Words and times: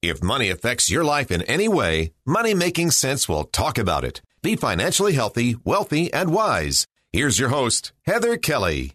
If 0.00 0.22
money 0.22 0.48
affects 0.48 0.88
your 0.88 1.02
life 1.02 1.32
in 1.32 1.42
any 1.42 1.66
way, 1.66 2.12
Money 2.24 2.54
Making 2.54 2.92
Sense 2.92 3.28
will 3.28 3.42
talk 3.42 3.78
about 3.78 4.04
it. 4.04 4.22
Be 4.42 4.54
financially 4.54 5.14
healthy, 5.14 5.56
wealthy, 5.64 6.12
and 6.12 6.32
wise. 6.32 6.86
Here's 7.12 7.40
your 7.40 7.48
host, 7.48 7.92
Heather 8.06 8.36
Kelly. 8.36 8.92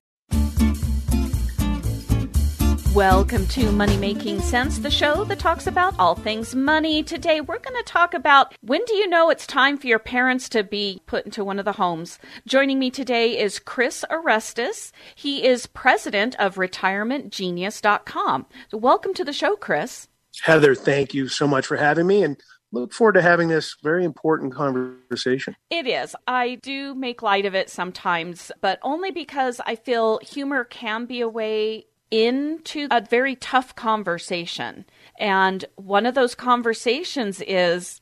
Welcome 2.95 3.47
to 3.47 3.69
Money 3.73 3.97
Making 3.97 4.39
Sense, 4.39 4.77
the 4.77 4.89
show 4.89 5.25
that 5.25 5.39
talks 5.39 5.67
about 5.67 5.93
all 5.99 6.15
things 6.15 6.55
money. 6.55 7.03
Today, 7.03 7.41
we're 7.41 7.59
going 7.59 7.75
to 7.75 7.83
talk 7.85 8.13
about 8.13 8.55
when 8.61 8.85
do 8.85 8.95
you 8.95 9.09
know 9.09 9.29
it's 9.29 9.45
time 9.45 9.77
for 9.77 9.87
your 9.87 9.99
parents 9.99 10.47
to 10.49 10.63
be 10.63 11.01
put 11.05 11.25
into 11.25 11.43
one 11.43 11.59
of 11.59 11.65
the 11.65 11.73
homes. 11.73 12.17
Joining 12.47 12.79
me 12.79 12.89
today 12.89 13.37
is 13.37 13.59
Chris 13.59 14.05
Orestes. 14.09 14.93
He 15.15 15.45
is 15.45 15.67
president 15.67 16.35
of 16.39 16.55
RetirementGenius.com. 16.55 18.45
So 18.71 18.77
welcome 18.77 19.13
to 19.15 19.25
the 19.25 19.33
show, 19.33 19.57
Chris. 19.57 20.07
Heather, 20.41 20.75
thank 20.75 21.13
you 21.13 21.27
so 21.27 21.47
much 21.47 21.65
for 21.67 21.77
having 21.77 22.07
me 22.07 22.23
and 22.23 22.37
look 22.71 22.91
forward 22.91 23.13
to 23.13 23.21
having 23.21 23.49
this 23.49 23.75
very 23.83 24.03
important 24.03 24.53
conversation. 24.53 25.55
It 25.69 25.85
is. 25.85 26.15
I 26.27 26.55
do 26.55 26.95
make 26.95 27.21
light 27.21 27.45
of 27.45 27.53
it 27.53 27.69
sometimes, 27.69 28.51
but 28.61 28.79
only 28.81 29.11
because 29.11 29.61
I 29.65 29.75
feel 29.75 30.19
humor 30.19 30.63
can 30.63 31.05
be 31.05 31.21
a 31.21 31.29
way 31.29 31.85
into 32.09 32.87
a 32.91 33.01
very 33.01 33.35
tough 33.35 33.75
conversation. 33.75 34.85
And 35.17 35.65
one 35.75 36.05
of 36.05 36.13
those 36.13 36.35
conversations 36.35 37.41
is, 37.41 38.01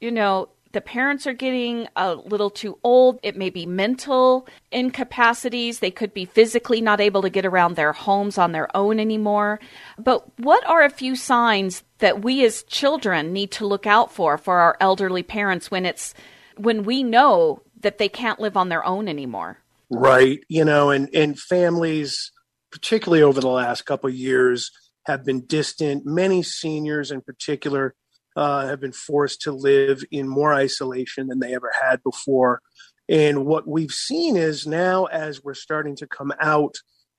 you 0.00 0.10
know, 0.10 0.48
the 0.74 0.82
parents 0.82 1.26
are 1.26 1.32
getting 1.32 1.88
a 1.96 2.14
little 2.14 2.50
too 2.50 2.78
old. 2.84 3.18
It 3.22 3.36
may 3.36 3.48
be 3.48 3.64
mental 3.64 4.46
incapacities. 4.70 5.78
They 5.78 5.90
could 5.90 6.12
be 6.12 6.26
physically 6.26 6.82
not 6.82 7.00
able 7.00 7.22
to 7.22 7.30
get 7.30 7.46
around 7.46 7.76
their 7.76 7.92
homes 7.92 8.36
on 8.36 8.52
their 8.52 8.74
own 8.76 9.00
anymore. 9.00 9.60
But 9.98 10.38
what 10.38 10.68
are 10.68 10.84
a 10.84 10.90
few 10.90 11.16
signs 11.16 11.82
that 11.98 12.22
we 12.22 12.44
as 12.44 12.62
children 12.64 13.32
need 13.32 13.50
to 13.52 13.66
look 13.66 13.86
out 13.86 14.12
for 14.12 14.36
for 14.36 14.58
our 14.58 14.76
elderly 14.80 15.22
parents 15.22 15.70
when 15.70 15.86
it's 15.86 16.12
when 16.58 16.82
we 16.82 17.02
know 17.02 17.62
that 17.80 17.98
they 17.98 18.08
can't 18.08 18.40
live 18.40 18.56
on 18.56 18.68
their 18.68 18.84
own 18.84 19.08
anymore? 19.08 19.58
Right. 19.90 20.40
You 20.48 20.64
know, 20.64 20.90
and, 20.90 21.08
and 21.14 21.38
families 21.38 22.32
particularly 22.74 23.22
over 23.22 23.40
the 23.40 23.48
last 23.48 23.86
couple 23.86 24.10
years, 24.10 24.72
have 25.06 25.24
been 25.24 25.46
distant. 25.46 26.04
Many 26.04 26.42
seniors, 26.42 27.12
in 27.12 27.20
particular, 27.20 27.94
uh, 28.36 28.66
have 28.66 28.80
been 28.80 28.92
forced 28.92 29.42
to 29.42 29.52
live 29.52 30.02
in 30.10 30.28
more 30.28 30.54
isolation 30.54 31.28
than 31.28 31.38
they 31.38 31.54
ever 31.54 31.70
had 31.82 32.02
before. 32.02 32.60
And 33.08 33.44
what 33.44 33.66
we've 33.68 33.92
seen 33.92 34.36
is 34.36 34.66
now, 34.66 35.04
as 35.04 35.42
we're 35.42 35.54
starting 35.54 35.96
to 35.96 36.06
come 36.06 36.32
out 36.40 36.74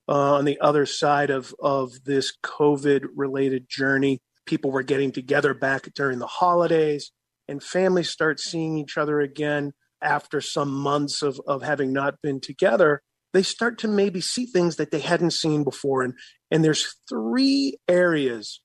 uh, 0.08 0.36
on 0.36 0.46
the 0.46 0.60
other 0.60 0.86
side 0.86 1.30
of, 1.30 1.54
of 1.60 1.92
this 2.06 2.34
COVID 2.44 3.06
related 3.16 3.68
journey, 3.70 4.22
people 4.46 4.72
were 4.72 4.84
getting 4.84 5.12
together 5.12 5.54
back 5.54 5.94
during 5.94 6.20
the 6.20 6.28
holidays, 6.28 7.12
and 7.48 7.62
families 7.62 8.10
start 8.10 8.40
seeing 8.40 8.78
each 8.78 8.98
other 8.98 9.22
again 9.22 9.74
after 10.02 10.42
some 10.42 10.72
months 10.72 11.22
of, 11.22 11.40
of 11.48 11.62
having 11.62 11.94
not 11.94 12.22
been 12.22 12.40
together 12.40 13.02
they 13.36 13.44
start 13.44 13.78
to 13.80 13.90
maybe 13.90 14.22
see 14.22 14.46
things 14.46 14.78
that 14.78 14.92
they 14.92 15.02
hadn't 15.02 15.32
seen 15.32 15.66
before. 15.66 16.04
And, 16.04 16.14
and 16.52 16.64
there's 16.64 16.96
three 17.10 17.78
areas 17.86 18.62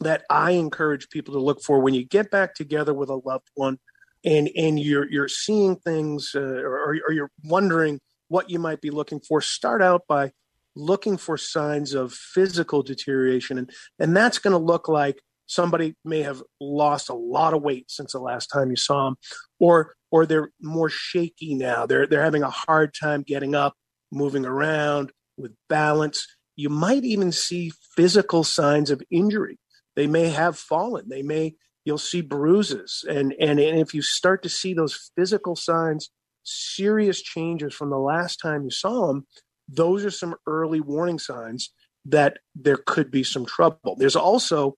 that 0.00 0.24
I 0.28 0.52
encourage 0.52 1.08
people 1.08 1.34
to 1.34 1.40
look 1.40 1.62
for 1.62 1.80
when 1.80 1.94
you 1.94 2.04
get 2.04 2.30
back 2.30 2.54
together 2.54 2.92
with 2.92 3.08
a 3.08 3.16
loved 3.16 3.48
one 3.54 3.78
and, 4.24 4.50
and 4.56 4.78
you're, 4.78 5.10
you're 5.10 5.28
seeing 5.28 5.76
things 5.76 6.32
uh, 6.34 6.40
or, 6.40 6.96
or 7.06 7.12
you're 7.12 7.30
wondering 7.44 8.00
what 8.28 8.50
you 8.50 8.58
might 8.58 8.80
be 8.80 8.90
looking 8.90 9.20
for. 9.20 9.40
Start 9.40 9.82
out 9.82 10.02
by 10.08 10.32
looking 10.74 11.16
for 11.16 11.38
signs 11.38 11.94
of 11.94 12.12
physical 12.12 12.82
deterioration. 12.82 13.58
And, 13.58 13.70
and 13.98 14.16
that's 14.16 14.38
going 14.38 14.52
to 14.52 14.58
look 14.58 14.88
like 14.88 15.20
somebody 15.46 15.94
may 16.04 16.22
have 16.22 16.42
lost 16.60 17.08
a 17.08 17.14
lot 17.14 17.54
of 17.54 17.62
weight 17.62 17.90
since 17.90 18.12
the 18.12 18.18
last 18.18 18.48
time 18.48 18.70
you 18.70 18.76
saw 18.76 19.06
them 19.06 19.16
or 19.60 19.94
or 20.10 20.26
they're 20.26 20.50
more 20.60 20.88
shaky 20.88 21.54
now 21.54 21.86
they're 21.86 22.04
they're 22.04 22.24
having 22.24 22.42
a 22.42 22.50
hard 22.50 22.92
time 23.00 23.22
getting 23.22 23.54
up 23.54 23.74
moving 24.10 24.44
around, 24.44 25.12
with 25.36 25.52
balance. 25.68 26.26
You 26.56 26.70
might 26.70 27.04
even 27.04 27.32
see 27.32 27.72
physical 27.94 28.44
signs 28.44 28.90
of 28.90 29.02
injury. 29.10 29.58
They 29.96 30.06
may 30.06 30.28
have 30.28 30.58
fallen. 30.58 31.08
They 31.08 31.22
may, 31.22 31.56
you'll 31.84 31.98
see 31.98 32.20
bruises. 32.20 33.04
And, 33.08 33.34
and, 33.40 33.58
and 33.58 33.78
if 33.80 33.94
you 33.94 34.02
start 34.02 34.42
to 34.42 34.48
see 34.48 34.74
those 34.74 35.10
physical 35.16 35.56
signs, 35.56 36.10
serious 36.44 37.20
changes 37.22 37.74
from 37.74 37.90
the 37.90 37.98
last 37.98 38.36
time 38.36 38.64
you 38.64 38.70
saw 38.70 39.08
them, 39.08 39.26
those 39.68 40.04
are 40.04 40.10
some 40.10 40.36
early 40.46 40.80
warning 40.80 41.18
signs 41.18 41.72
that 42.04 42.38
there 42.54 42.76
could 42.76 43.10
be 43.10 43.24
some 43.24 43.44
trouble. 43.44 43.96
There's 43.98 44.14
also, 44.14 44.76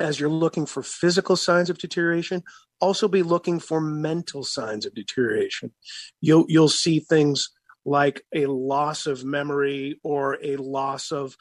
as 0.00 0.18
you're 0.18 0.30
looking 0.30 0.64
for 0.64 0.82
physical 0.82 1.36
signs 1.36 1.68
of 1.68 1.78
deterioration, 1.78 2.42
also 2.80 3.08
be 3.08 3.22
looking 3.22 3.60
for 3.60 3.80
mental 3.80 4.42
signs 4.42 4.86
of 4.86 4.94
deterioration. 4.94 5.72
You'll 6.20 6.46
you'll 6.48 6.68
see 6.68 6.98
things 6.98 7.50
like 7.84 8.24
a 8.34 8.46
loss 8.46 9.06
of 9.06 9.24
memory 9.24 10.00
or 10.02 10.38
a 10.42 10.56
loss 10.56 11.12
of 11.12 11.36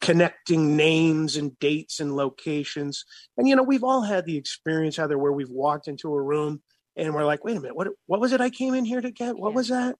connecting 0.00 0.76
names 0.76 1.36
and 1.36 1.58
dates 1.58 2.00
and 2.00 2.16
locations. 2.16 3.04
And 3.36 3.48
you 3.48 3.56
know, 3.56 3.62
we've 3.62 3.84
all 3.84 4.02
had 4.02 4.24
the 4.26 4.36
experience 4.36 4.98
either 4.98 5.18
where 5.18 5.32
we've 5.32 5.50
walked 5.50 5.88
into 5.88 6.12
a 6.14 6.22
room 6.22 6.62
and 6.96 7.14
we're 7.14 7.24
like, 7.24 7.44
"Wait 7.44 7.56
a 7.56 7.60
minute, 7.60 7.76
what 7.76 7.88
what 8.06 8.20
was 8.20 8.32
it 8.32 8.40
I 8.40 8.50
came 8.50 8.74
in 8.74 8.84
here 8.84 9.00
to 9.00 9.10
get? 9.10 9.36
What 9.36 9.50
yeah. 9.50 9.56
was 9.56 9.68
that?" 9.68 9.96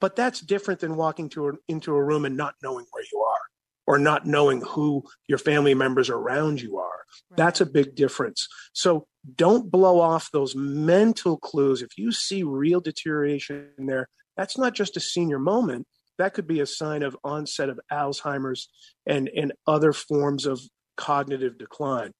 But 0.00 0.16
that's 0.16 0.40
different 0.40 0.80
than 0.80 0.96
walking 0.96 1.28
to 1.30 1.48
a, 1.48 1.52
into 1.68 1.94
a 1.94 2.02
room 2.02 2.24
and 2.24 2.36
not 2.36 2.54
knowing 2.62 2.86
where 2.90 3.04
you 3.12 3.20
are 3.20 3.40
or 3.86 3.98
not 3.98 4.26
knowing 4.26 4.60
who 4.62 5.04
your 5.28 5.38
family 5.38 5.74
members 5.74 6.08
around 6.08 6.60
you 6.60 6.78
are. 6.78 7.04
Right. 7.30 7.36
That's 7.36 7.60
a 7.60 7.66
big 7.66 7.94
difference. 7.94 8.48
So 8.72 9.06
don't 9.36 9.70
blow 9.70 10.00
off 10.00 10.30
those 10.32 10.54
mental 10.54 11.36
clues. 11.36 11.82
If 11.82 11.98
you 11.98 12.12
see 12.12 12.42
real 12.42 12.80
deterioration 12.80 13.68
there, 13.78 14.08
that's 14.36 14.56
not 14.56 14.74
just 14.74 14.96
a 14.96 15.00
senior 15.00 15.38
moment. 15.38 15.86
That 16.22 16.34
could 16.34 16.46
be 16.46 16.60
a 16.60 16.66
sign 16.66 17.02
of 17.02 17.16
onset 17.24 17.68
of 17.68 17.80
Alzheimer's 17.90 18.68
and, 19.04 19.28
and 19.36 19.52
other 19.66 19.92
forms 19.92 20.46
of 20.46 20.60
cognitive 20.96 21.58
decline. 21.58 22.12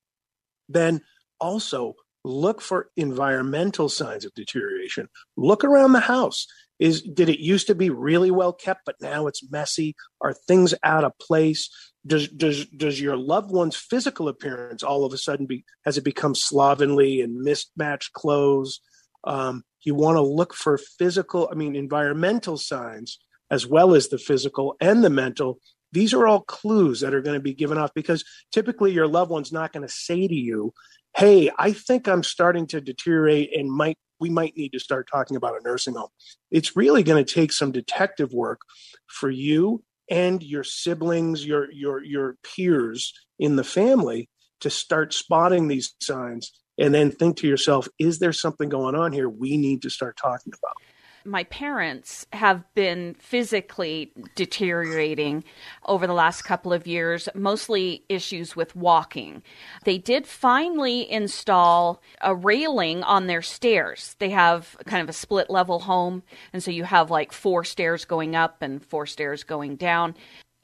Then 0.69 1.03
also 1.39 1.95
look 2.25 2.61
for 2.61 2.89
environmental 2.97 3.89
signs 3.89 4.25
of 4.25 4.35
deterioration. 4.35 5.07
Look 5.37 5.63
around 5.63 5.93
the 5.93 6.01
house. 6.01 6.49
Is 6.81 7.01
did 7.01 7.29
it 7.29 7.39
used 7.39 7.69
to 7.69 7.77
be 7.77 7.91
really 7.91 8.33
well 8.33 8.53
kept, 8.53 8.81
but 8.87 8.97
now 9.01 9.29
it's 9.29 9.49
messy? 9.53 9.95
Are 10.21 10.35
things 10.35 10.75
out 10.83 11.05
of 11.05 11.17
place? 11.21 11.71
Does 12.05 12.27
does 12.27 12.67
does 12.67 13.01
your 13.01 13.17
loved 13.17 13.53
one's 13.53 13.77
physical 13.77 14.27
appearance 14.27 14.83
all 14.83 15.05
of 15.05 15.13
a 15.13 15.19
sudden 15.19 15.47
be 15.47 15.65
has 15.85 15.97
it 15.97 16.03
become 16.03 16.35
slovenly 16.35 17.21
and 17.21 17.37
mismatched 17.37 18.15
clothes? 18.15 18.81
Um, 19.23 19.63
you 19.83 19.95
want 19.95 20.17
to 20.17 20.23
look 20.23 20.55
for 20.55 20.77
physical, 20.99 21.49
I 21.53 21.55
mean, 21.55 21.77
environmental 21.77 22.59
signs 22.59 23.21
as 23.53 23.67
well 23.67 23.95
as 23.95 24.09
the 24.09 24.19
physical 24.19 24.75
and 24.81 25.05
the 25.05 25.11
mental. 25.11 25.61
These 25.93 26.15
are 26.15 26.27
all 26.27 26.41
clues 26.41 27.01
that 27.01 27.15
are 27.15 27.21
going 27.21 27.39
to 27.39 27.43
be 27.43 27.53
given 27.53 27.77
off 27.77 27.93
because 27.95 28.25
typically 28.51 28.93
your 28.93 29.07
loved 29.07 29.31
one's 29.31 29.53
not 29.53 29.73
going 29.73 29.87
to 29.87 29.93
say 29.93 30.27
to 30.27 30.35
you, 30.35 30.73
Hey, 31.15 31.51
I 31.59 31.73
think 31.73 32.09
I'm 32.09 32.23
starting 32.23 32.67
to 32.69 32.81
deteriorate 32.81 33.55
and 33.55 33.71
might 33.71 33.99
we 34.19 34.31
might 34.31 34.57
need 34.57 34.73
to 34.73 34.79
start 34.79 35.09
talking 35.13 35.37
about 35.37 35.61
a 35.61 35.63
nursing 35.63 35.95
home. 35.95 36.09
It's 36.51 36.77
really 36.77 37.03
going 37.03 37.23
to 37.23 37.35
take 37.35 37.53
some 37.53 37.73
detective 37.73 38.33
work 38.33 38.61
for 39.07 39.29
you 39.29 39.83
and 40.09 40.43
your 40.43 40.65
siblings, 40.65 41.45
your 41.45 41.71
your 41.71 42.03
your 42.03 42.37
peers 42.43 43.13
in 43.39 43.57
the 43.57 43.65
family 43.65 44.31
to 44.61 44.71
start 44.71 45.13
spotting 45.13 45.69
these 45.69 45.95
signs 46.01 46.53
and 46.79 46.95
then 46.95 47.11
think 47.11 47.37
to 47.39 47.49
yourself, 47.49 47.89
is 47.99 48.19
there 48.19 48.33
something 48.33 48.69
going 48.69 48.95
on 48.95 49.13
here 49.13 49.29
we 49.29 49.57
need 49.59 49.83
to 49.83 49.91
start 49.91 50.17
talking 50.17 50.53
about? 50.53 50.77
My 51.25 51.45
parents 51.45 52.27
have 52.33 52.63
been 52.75 53.15
physically 53.19 54.13
deteriorating 54.35 55.45
over 55.87 56.07
the 56.07 56.13
last 56.13 56.43
couple 56.43 56.73
of 56.73 56.87
years, 56.87 57.29
mostly 57.35 58.05
issues 58.09 58.57
with 58.57 58.75
walking. 58.75 59.43
They 59.85 59.99
did 59.99 60.27
finally 60.27 61.11
install 61.11 62.03
a 62.21 62.35
railing 62.35 63.03
on 63.03 63.27
their 63.27 63.43
stairs. 63.43 64.17
They 64.19 64.31
have 64.31 64.77
kind 64.87 65.03
of 65.03 65.09
a 65.09 65.13
split 65.13 65.51
level 65.51 65.81
home, 65.81 66.23
and 66.53 66.63
so 66.63 66.71
you 66.71 66.85
have 66.85 67.11
like 67.11 67.33
four 67.33 67.65
stairs 67.65 68.05
going 68.05 68.35
up 68.37 68.63
and 68.63 68.85
four 68.85 69.07
stairs 69.07 69.45
going 69.45 69.77
down 69.77 70.15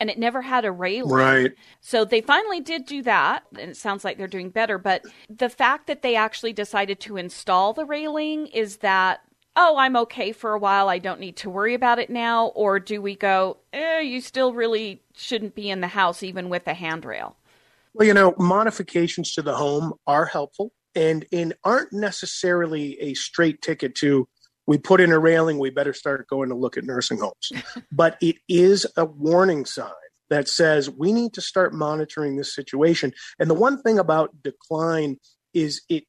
and 0.01 0.11
it 0.11 0.19
never 0.19 0.43
had 0.43 0.65
a 0.65 0.73
railing. 0.73 1.13
Right. 1.13 1.53
So 1.81 2.05
they 2.05 2.21
finally 2.21 2.61
did 2.61 2.87
do 2.87 3.03
that, 3.03 3.45
and 3.59 3.71
it 3.71 3.77
sounds 3.77 4.05
like 4.05 4.17
they're 4.17 4.27
doing 4.29 4.51
better. 4.51 4.79
But 4.79 5.05
the 5.29 5.49
fact 5.49 5.87
that 5.89 6.03
they 6.03 6.15
actually 6.15 6.53
decided 6.53 7.01
to 7.01 7.17
install 7.17 7.73
the 7.73 7.85
railing 7.85 8.47
is 8.49 8.79
that, 8.79 9.21
oh, 9.59 9.77
I'm 9.77 9.97
okay 9.97 10.31
for 10.31 10.55
a 10.55 10.59
while. 10.59 10.89
I 10.89 10.99
don't 10.99 11.19
need 11.19 11.37
to 11.39 11.51
worry 11.51 11.75
about 11.75 11.99
it 11.99 12.09
now. 12.09 12.47
Or 12.49 12.79
do 12.79 13.03
we 13.03 13.17
go, 13.17 13.59
eh, 13.73 14.01
you 14.01 14.21
still 14.21 14.55
really 14.55 15.03
shouldn't 15.15 15.57
be 15.57 15.69
in 15.69 15.81
the 15.81 15.89
house 15.89 16.23
even 16.23 16.49
with 16.49 16.67
a 16.69 16.75
handrail? 16.75 17.37
Well, 17.93 18.07
you 18.07 18.15
know, 18.15 18.35
modifications 18.39 19.33
to 19.33 19.43
the 19.43 19.57
home 19.57 19.95
are 20.07 20.27
helpful 20.27 20.73
and, 20.95 21.27
and 21.33 21.55
aren't 21.65 21.93
necessarily 21.93 22.99
a 23.01 23.15
straight 23.15 23.61
ticket 23.61 23.97
to 23.97 24.29
we 24.69 24.77
put 24.77 25.01
in 25.01 25.13
a 25.13 25.19
railing, 25.19 25.59
we 25.59 25.71
better 25.71 25.95
start 25.95 26.29
going 26.29 26.51
to 26.51 26.55
look 26.55 26.77
at 26.77 26.85
nursing 26.85 27.19
homes. 27.19 27.53
but 27.93 28.19
it 28.21 28.37
is 28.49 28.87
a 28.97 29.05
warning 29.05 29.65
sign 29.65 29.91
that 30.29 30.47
says 30.47 30.91
we 30.91 31.11
need 31.11 31.33
to 31.33 31.41
start 31.41 31.73
monitoring 31.73 32.37
this 32.37 32.55
situation. 32.55 33.13
And 33.39 33.49
the 33.49 33.55
one 33.55 33.83
thing 33.83 33.99
about 33.99 34.43
decline 34.43 35.17
is 35.55 35.81
it 35.89 36.05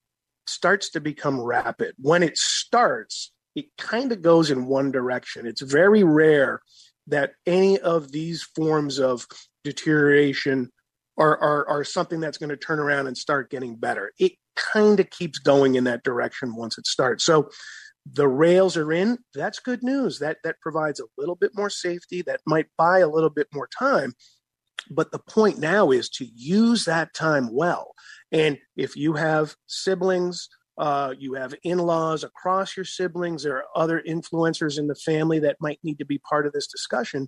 starts 0.46 0.90
to 0.92 1.00
become 1.00 1.40
rapid. 1.40 1.94
When 1.98 2.22
it 2.22 2.38
starts, 2.38 3.32
it 3.56 3.66
kind 3.78 4.12
of 4.12 4.22
goes 4.22 4.52
in 4.52 4.66
one 4.66 4.92
direction. 4.92 5.46
It's 5.46 5.62
very 5.62 6.04
rare 6.04 6.62
that 7.08 7.34
any 7.46 7.80
of 7.80 8.12
these 8.12 8.44
forms 8.44 9.00
of 9.00 9.26
deterioration 9.64 10.72
are, 11.18 11.38
are, 11.38 11.68
are 11.68 11.84
something 11.84 12.20
that's 12.20 12.38
going 12.38 12.50
to 12.50 12.58
turn 12.58 12.80
around 12.80 13.08
and 13.08 13.18
start 13.18 13.50
getting 13.50 13.76
better. 13.76 14.12
It 14.20 14.34
kind 14.56 15.00
of 15.00 15.10
keeps 15.10 15.40
going 15.40 15.76
in 15.76 15.86
that 15.86 16.04
direction 16.04 16.56
once 16.56 16.78
it 16.78 16.88
starts. 16.88 17.26
So 17.26 17.50
the 18.06 18.28
rails 18.28 18.78
are 18.78 18.92
in 18.92 19.18
that's 19.34 19.60
good 19.60 19.84
news 19.84 20.20
that 20.20 20.38
that 20.44 20.60
provides 20.62 21.00
a 21.00 21.06
little 21.18 21.36
bit 21.36 21.52
more 21.56 21.70
safety 21.70 22.22
that 22.22 22.40
might 22.46 22.68
buy 22.78 23.00
a 23.00 23.10
little 23.10 23.30
bit 23.30 23.48
more 23.54 23.68
time 23.78 24.14
but 24.90 25.12
the 25.12 25.20
point 25.20 25.60
now 25.60 25.92
is 25.92 26.10
to 26.10 26.26
use 26.34 26.86
that 26.86 27.14
time 27.14 27.50
well 27.52 27.94
and 28.32 28.58
if 28.76 28.96
you 28.96 29.14
have 29.14 29.56
siblings 29.68 30.50
uh, 30.80 31.14
you 31.20 31.34
have 31.34 31.54
in-laws 31.64 32.24
across 32.24 32.78
your 32.78 32.86
siblings. 32.86 33.44
There 33.44 33.58
are 33.58 33.66
other 33.76 34.02
influencers 34.08 34.80
in 34.80 34.88
the 34.88 34.96
family 34.96 35.40
that 35.40 35.58
might 35.60 35.80
need 35.84 36.00
to 36.00 36.06
be 36.06 36.20
part 36.20 36.48
of 36.48 36.54
this 36.54 36.68
discussion. 36.68 37.28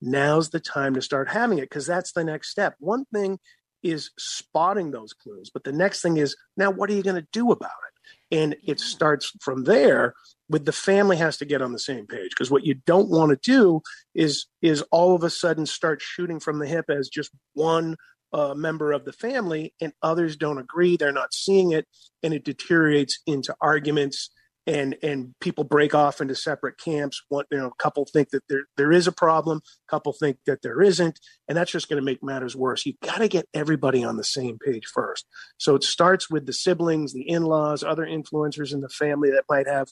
Now's 0.00 0.50
the 0.50 0.60
time 0.60 0.94
to 0.94 1.02
start 1.02 1.28
having 1.28 1.58
it 1.58 1.62
because 1.62 1.86
that's 1.86 2.12
the 2.12 2.24
next 2.24 2.50
step. 2.50 2.76
One 2.78 3.04
thing 3.12 3.38
is 3.82 4.10
spotting 4.16 4.92
those 4.92 5.12
clues 5.12 5.50
but 5.52 5.64
the 5.64 5.72
next 5.72 6.02
thing 6.02 6.16
is 6.16 6.36
now 6.56 6.70
what 6.70 6.88
are 6.88 6.92
you 6.92 7.02
going 7.02 7.20
to 7.20 7.26
do 7.32 7.50
about 7.50 7.70
it? 7.70 8.36
And 8.38 8.56
it 8.64 8.78
starts 8.78 9.32
from 9.40 9.64
there 9.64 10.14
with 10.48 10.64
the 10.64 10.72
family 10.72 11.16
has 11.16 11.38
to 11.38 11.44
get 11.44 11.62
on 11.62 11.72
the 11.72 11.78
same 11.78 12.06
page 12.06 12.30
because 12.30 12.50
what 12.50 12.64
you 12.64 12.74
don't 12.86 13.10
want 13.10 13.30
to 13.30 13.38
do 13.42 13.80
is 14.14 14.46
is 14.60 14.82
all 14.92 15.16
of 15.16 15.24
a 15.24 15.30
sudden 15.30 15.66
start 15.66 16.00
shooting 16.00 16.38
from 16.38 16.60
the 16.60 16.66
hip 16.66 16.84
as 16.88 17.08
just 17.08 17.30
one 17.54 17.96
uh, 18.32 18.54
member 18.54 18.92
of 18.92 19.04
the 19.04 19.12
family 19.12 19.74
and 19.80 19.92
others 20.02 20.36
don't 20.36 20.58
agree 20.58 20.96
they're 20.96 21.12
not 21.12 21.34
seeing 21.34 21.72
it 21.72 21.86
and 22.22 22.32
it 22.32 22.44
deteriorates 22.44 23.20
into 23.26 23.54
arguments 23.60 24.30
and 24.66 24.96
and 25.02 25.34
people 25.40 25.64
break 25.64 25.94
off 25.94 26.20
into 26.20 26.34
separate 26.34 26.78
camps. 26.78 27.22
One 27.28 27.44
you 27.50 27.58
know 27.58 27.68
a 27.68 27.82
couple 27.82 28.06
think 28.10 28.30
that 28.30 28.42
there 28.48 28.64
there 28.76 28.92
is 28.92 29.06
a 29.06 29.12
problem 29.12 29.58
a 29.58 29.90
couple 29.90 30.12
think 30.12 30.38
that 30.46 30.62
there 30.62 30.80
isn't 30.80 31.18
and 31.48 31.56
that's 31.56 31.72
just 31.72 31.88
going 31.88 32.00
to 32.00 32.04
make 32.04 32.22
matters 32.22 32.54
worse. 32.54 32.86
You've 32.86 33.00
got 33.00 33.18
to 33.18 33.28
get 33.28 33.48
everybody 33.54 34.04
on 34.04 34.16
the 34.16 34.24
same 34.24 34.58
page 34.64 34.86
first. 34.86 35.26
So 35.58 35.74
it 35.74 35.84
starts 35.84 36.30
with 36.30 36.46
the 36.46 36.52
siblings 36.52 37.12
the 37.12 37.28
in-laws 37.28 37.82
other 37.82 38.06
influencers 38.06 38.72
in 38.72 38.80
the 38.80 38.88
family 38.88 39.30
that 39.30 39.44
might 39.48 39.66
have 39.66 39.88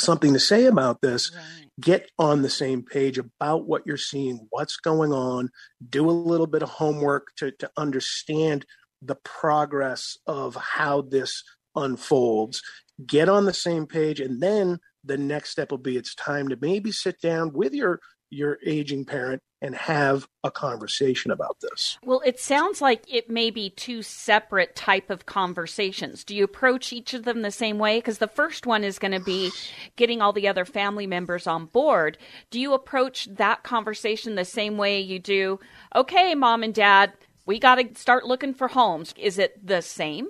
something 0.00 0.32
to 0.32 0.40
say 0.40 0.66
about 0.66 1.00
this. 1.00 1.34
Right. 1.34 1.68
get 1.80 2.10
on 2.18 2.42
the 2.42 2.50
same 2.50 2.82
page 2.82 3.18
about 3.18 3.66
what 3.66 3.82
you're 3.86 3.96
seeing 3.96 4.46
what's 4.50 4.76
going 4.76 5.12
on. 5.12 5.50
Do 5.88 6.08
a 6.08 6.12
little 6.12 6.46
bit 6.46 6.62
of 6.62 6.68
homework 6.68 7.28
to, 7.38 7.50
to 7.52 7.70
understand 7.76 8.66
the 9.00 9.16
progress 9.24 10.16
of 10.26 10.54
how 10.56 11.02
this 11.02 11.42
unfolds. 11.74 12.62
Get 13.04 13.28
on 13.28 13.46
the 13.46 13.54
same 13.54 13.86
page 13.86 14.20
and 14.20 14.40
then 14.40 14.78
the 15.04 15.18
next 15.18 15.50
step 15.50 15.70
will 15.70 15.78
be 15.78 15.96
it's 15.96 16.14
time 16.14 16.48
to 16.48 16.58
maybe 16.60 16.92
sit 16.92 17.20
down 17.20 17.52
with 17.52 17.74
your 17.74 18.00
your 18.32 18.58
aging 18.64 19.04
parent 19.04 19.42
and 19.60 19.76
have 19.76 20.26
a 20.42 20.50
conversation 20.50 21.30
about 21.30 21.56
this. 21.60 21.98
Well, 22.04 22.20
it 22.26 22.40
sounds 22.40 22.80
like 22.80 23.04
it 23.08 23.30
may 23.30 23.50
be 23.50 23.70
two 23.70 24.02
separate 24.02 24.74
type 24.74 25.08
of 25.08 25.26
conversations. 25.26 26.24
Do 26.24 26.34
you 26.34 26.42
approach 26.42 26.92
each 26.92 27.14
of 27.14 27.24
them 27.24 27.42
the 27.42 27.52
same 27.52 27.78
way 27.78 27.98
because 27.98 28.18
the 28.18 28.26
first 28.26 28.66
one 28.66 28.82
is 28.82 28.98
going 28.98 29.12
to 29.12 29.20
be 29.20 29.52
getting 29.96 30.20
all 30.20 30.32
the 30.32 30.48
other 30.48 30.64
family 30.64 31.06
members 31.06 31.46
on 31.46 31.66
board. 31.66 32.18
Do 32.50 32.58
you 32.58 32.74
approach 32.74 33.28
that 33.30 33.62
conversation 33.62 34.34
the 34.34 34.44
same 34.44 34.76
way 34.76 35.00
you 35.00 35.18
do, 35.18 35.60
okay, 35.94 36.34
mom 36.34 36.62
and 36.62 36.74
dad, 36.74 37.12
we 37.46 37.58
got 37.58 37.76
to 37.76 37.94
start 37.94 38.24
looking 38.24 38.54
for 38.54 38.68
homes. 38.68 39.14
Is 39.16 39.38
it 39.38 39.64
the 39.64 39.82
same? 39.82 40.28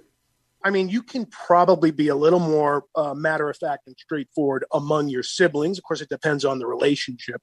I 0.65 0.71
mean, 0.71 0.89
you 0.89 1.03
can 1.03 1.27
probably 1.27 1.91
be 1.91 2.09
a 2.09 2.15
little 2.15 2.39
more 2.39 2.85
uh, 2.95 3.15
matter 3.15 3.51
of 3.51 3.57
fact 3.57 3.87
and 3.87 3.97
straightforward 3.99 4.65
among 4.73 5.09
your 5.09 5.23
siblings. 5.23 5.79
Of 5.79 5.85
course, 5.85 6.01
it 6.01 6.09
depends 6.09 6.45
on 6.45 6.59
the 6.59 6.67
relationship. 6.67 7.41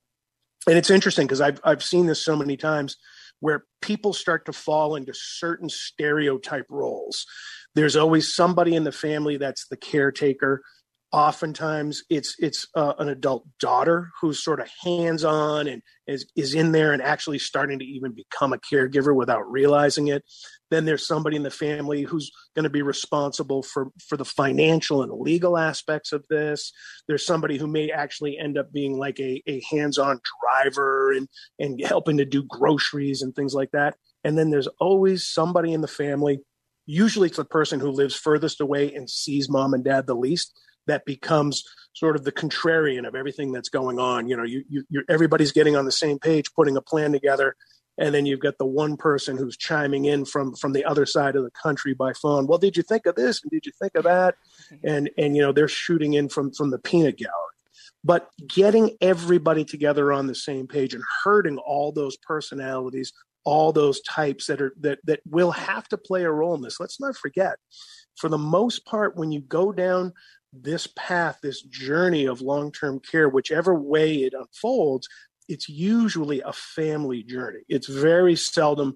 And 0.67 0.77
it's 0.77 0.89
interesting 0.89 1.25
because 1.25 1.41
I've 1.41 1.59
I've 1.63 1.83
seen 1.83 2.05
this 2.05 2.23
so 2.23 2.35
many 2.35 2.57
times 2.57 2.97
where 3.39 3.63
people 3.81 4.13
start 4.13 4.45
to 4.45 4.53
fall 4.53 4.95
into 4.95 5.13
certain 5.13 5.69
stereotype 5.69 6.65
roles. 6.69 7.25
There's 7.75 7.95
always 7.95 8.33
somebody 8.33 8.75
in 8.75 8.83
the 8.83 8.91
family 8.91 9.37
that's 9.37 9.67
the 9.69 9.77
caretaker 9.77 10.61
oftentimes 11.11 12.03
it's 12.09 12.35
it's 12.37 12.67
uh, 12.75 12.93
an 12.99 13.09
adult 13.09 13.43
daughter 13.59 14.11
who's 14.21 14.43
sort 14.43 14.59
of 14.59 14.69
hands 14.83 15.23
on 15.23 15.67
and 15.67 15.81
is 16.07 16.29
is 16.35 16.53
in 16.53 16.71
there 16.71 16.93
and 16.93 17.01
actually 17.01 17.39
starting 17.39 17.79
to 17.79 17.85
even 17.85 18.13
become 18.13 18.53
a 18.53 18.59
caregiver 18.59 19.15
without 19.15 19.49
realizing 19.49 20.07
it 20.07 20.23
then 20.69 20.85
there's 20.85 21.05
somebody 21.05 21.35
in 21.35 21.43
the 21.43 21.51
family 21.51 22.03
who's 22.03 22.31
going 22.55 22.63
to 22.63 22.69
be 22.69 22.81
responsible 22.81 23.63
for 23.63 23.89
for 24.07 24.17
the 24.17 24.25
financial 24.25 25.01
and 25.03 25.11
legal 25.19 25.57
aspects 25.57 26.11
of 26.11 26.25
this 26.29 26.71
there's 27.07 27.25
somebody 27.25 27.57
who 27.57 27.67
may 27.67 27.89
actually 27.89 28.37
end 28.37 28.57
up 28.57 28.71
being 28.71 28.97
like 28.97 29.19
a, 29.19 29.41
a 29.47 29.61
hands-on 29.69 30.19
driver 30.43 31.11
and 31.11 31.27
and 31.59 31.81
helping 31.85 32.17
to 32.17 32.25
do 32.25 32.43
groceries 32.43 33.21
and 33.21 33.35
things 33.35 33.53
like 33.53 33.71
that 33.71 33.95
and 34.23 34.37
then 34.37 34.49
there's 34.49 34.67
always 34.79 35.25
somebody 35.25 35.73
in 35.73 35.81
the 35.81 35.87
family 35.87 36.39
usually 36.85 37.27
it's 37.27 37.37
the 37.37 37.45
person 37.45 37.79
who 37.79 37.89
lives 37.89 38.15
furthest 38.15 38.61
away 38.61 38.93
and 38.93 39.09
sees 39.09 39.49
mom 39.49 39.73
and 39.73 39.83
dad 39.83 40.07
the 40.07 40.15
least 40.15 40.57
that 40.87 41.05
becomes 41.05 41.63
sort 41.93 42.15
of 42.15 42.23
the 42.23 42.31
contrarian 42.31 43.07
of 43.07 43.15
everything 43.15 43.51
that's 43.51 43.69
going 43.69 43.99
on. 43.99 44.27
You 44.27 44.37
know, 44.37 44.43
you, 44.43 44.63
you 44.69 45.03
everybody's 45.07 45.51
getting 45.51 45.75
on 45.75 45.85
the 45.85 45.91
same 45.91 46.17
page, 46.17 46.51
putting 46.53 46.77
a 46.77 46.81
plan 46.81 47.11
together, 47.11 47.55
and 47.99 48.15
then 48.15 48.25
you've 48.25 48.39
got 48.39 48.57
the 48.57 48.65
one 48.65 48.97
person 48.97 49.37
who's 49.37 49.57
chiming 49.57 50.05
in 50.05 50.25
from 50.25 50.55
from 50.55 50.73
the 50.73 50.85
other 50.85 51.05
side 51.05 51.35
of 51.35 51.43
the 51.43 51.51
country 51.51 51.93
by 51.93 52.13
phone. 52.13 52.47
Well, 52.47 52.57
did 52.57 52.77
you 52.77 52.83
think 52.83 53.05
of 53.05 53.15
this? 53.15 53.43
And 53.43 53.51
did 53.51 53.65
you 53.65 53.71
think 53.79 53.95
of 53.95 54.05
that? 54.05 54.35
Mm-hmm. 54.71 54.87
And 54.87 55.09
and 55.17 55.35
you 55.35 55.41
know 55.41 55.51
they're 55.51 55.67
shooting 55.67 56.13
in 56.13 56.29
from 56.29 56.51
from 56.51 56.71
the 56.71 56.79
peanut 56.79 57.17
gallery. 57.17 57.35
But 58.03 58.29
getting 58.47 58.95
everybody 59.01 59.65
together 59.65 60.13
on 60.13 60.27
the 60.27 60.35
same 60.35 60.67
page 60.67 60.93
and 60.93 61.03
herding 61.23 61.57
all 61.57 61.91
those 61.91 62.15
personalities, 62.17 63.11
all 63.43 63.73
those 63.73 64.01
types 64.01 64.47
that 64.47 64.61
are 64.61 64.73
that 64.79 64.99
that 65.03 65.19
will 65.25 65.51
have 65.51 65.87
to 65.89 65.97
play 65.97 66.23
a 66.23 66.31
role 66.31 66.55
in 66.55 66.61
this. 66.61 66.79
Let's 66.79 67.01
not 67.01 67.17
forget, 67.17 67.57
for 68.17 68.29
the 68.29 68.37
most 68.37 68.85
part, 68.85 69.17
when 69.17 69.31
you 69.31 69.41
go 69.41 69.73
down 69.73 70.13
this 70.53 70.87
path, 70.95 71.39
this 71.43 71.61
journey 71.61 72.25
of 72.25 72.41
long 72.41 72.71
term 72.71 72.99
care, 72.99 73.29
whichever 73.29 73.75
way 73.75 74.15
it 74.23 74.33
unfolds, 74.33 75.07
it's 75.49 75.67
usually 75.67 76.41
a 76.41 76.53
family 76.53 77.23
journey. 77.23 77.59
It's 77.67 77.87
very 77.87 78.35
seldom 78.35 78.95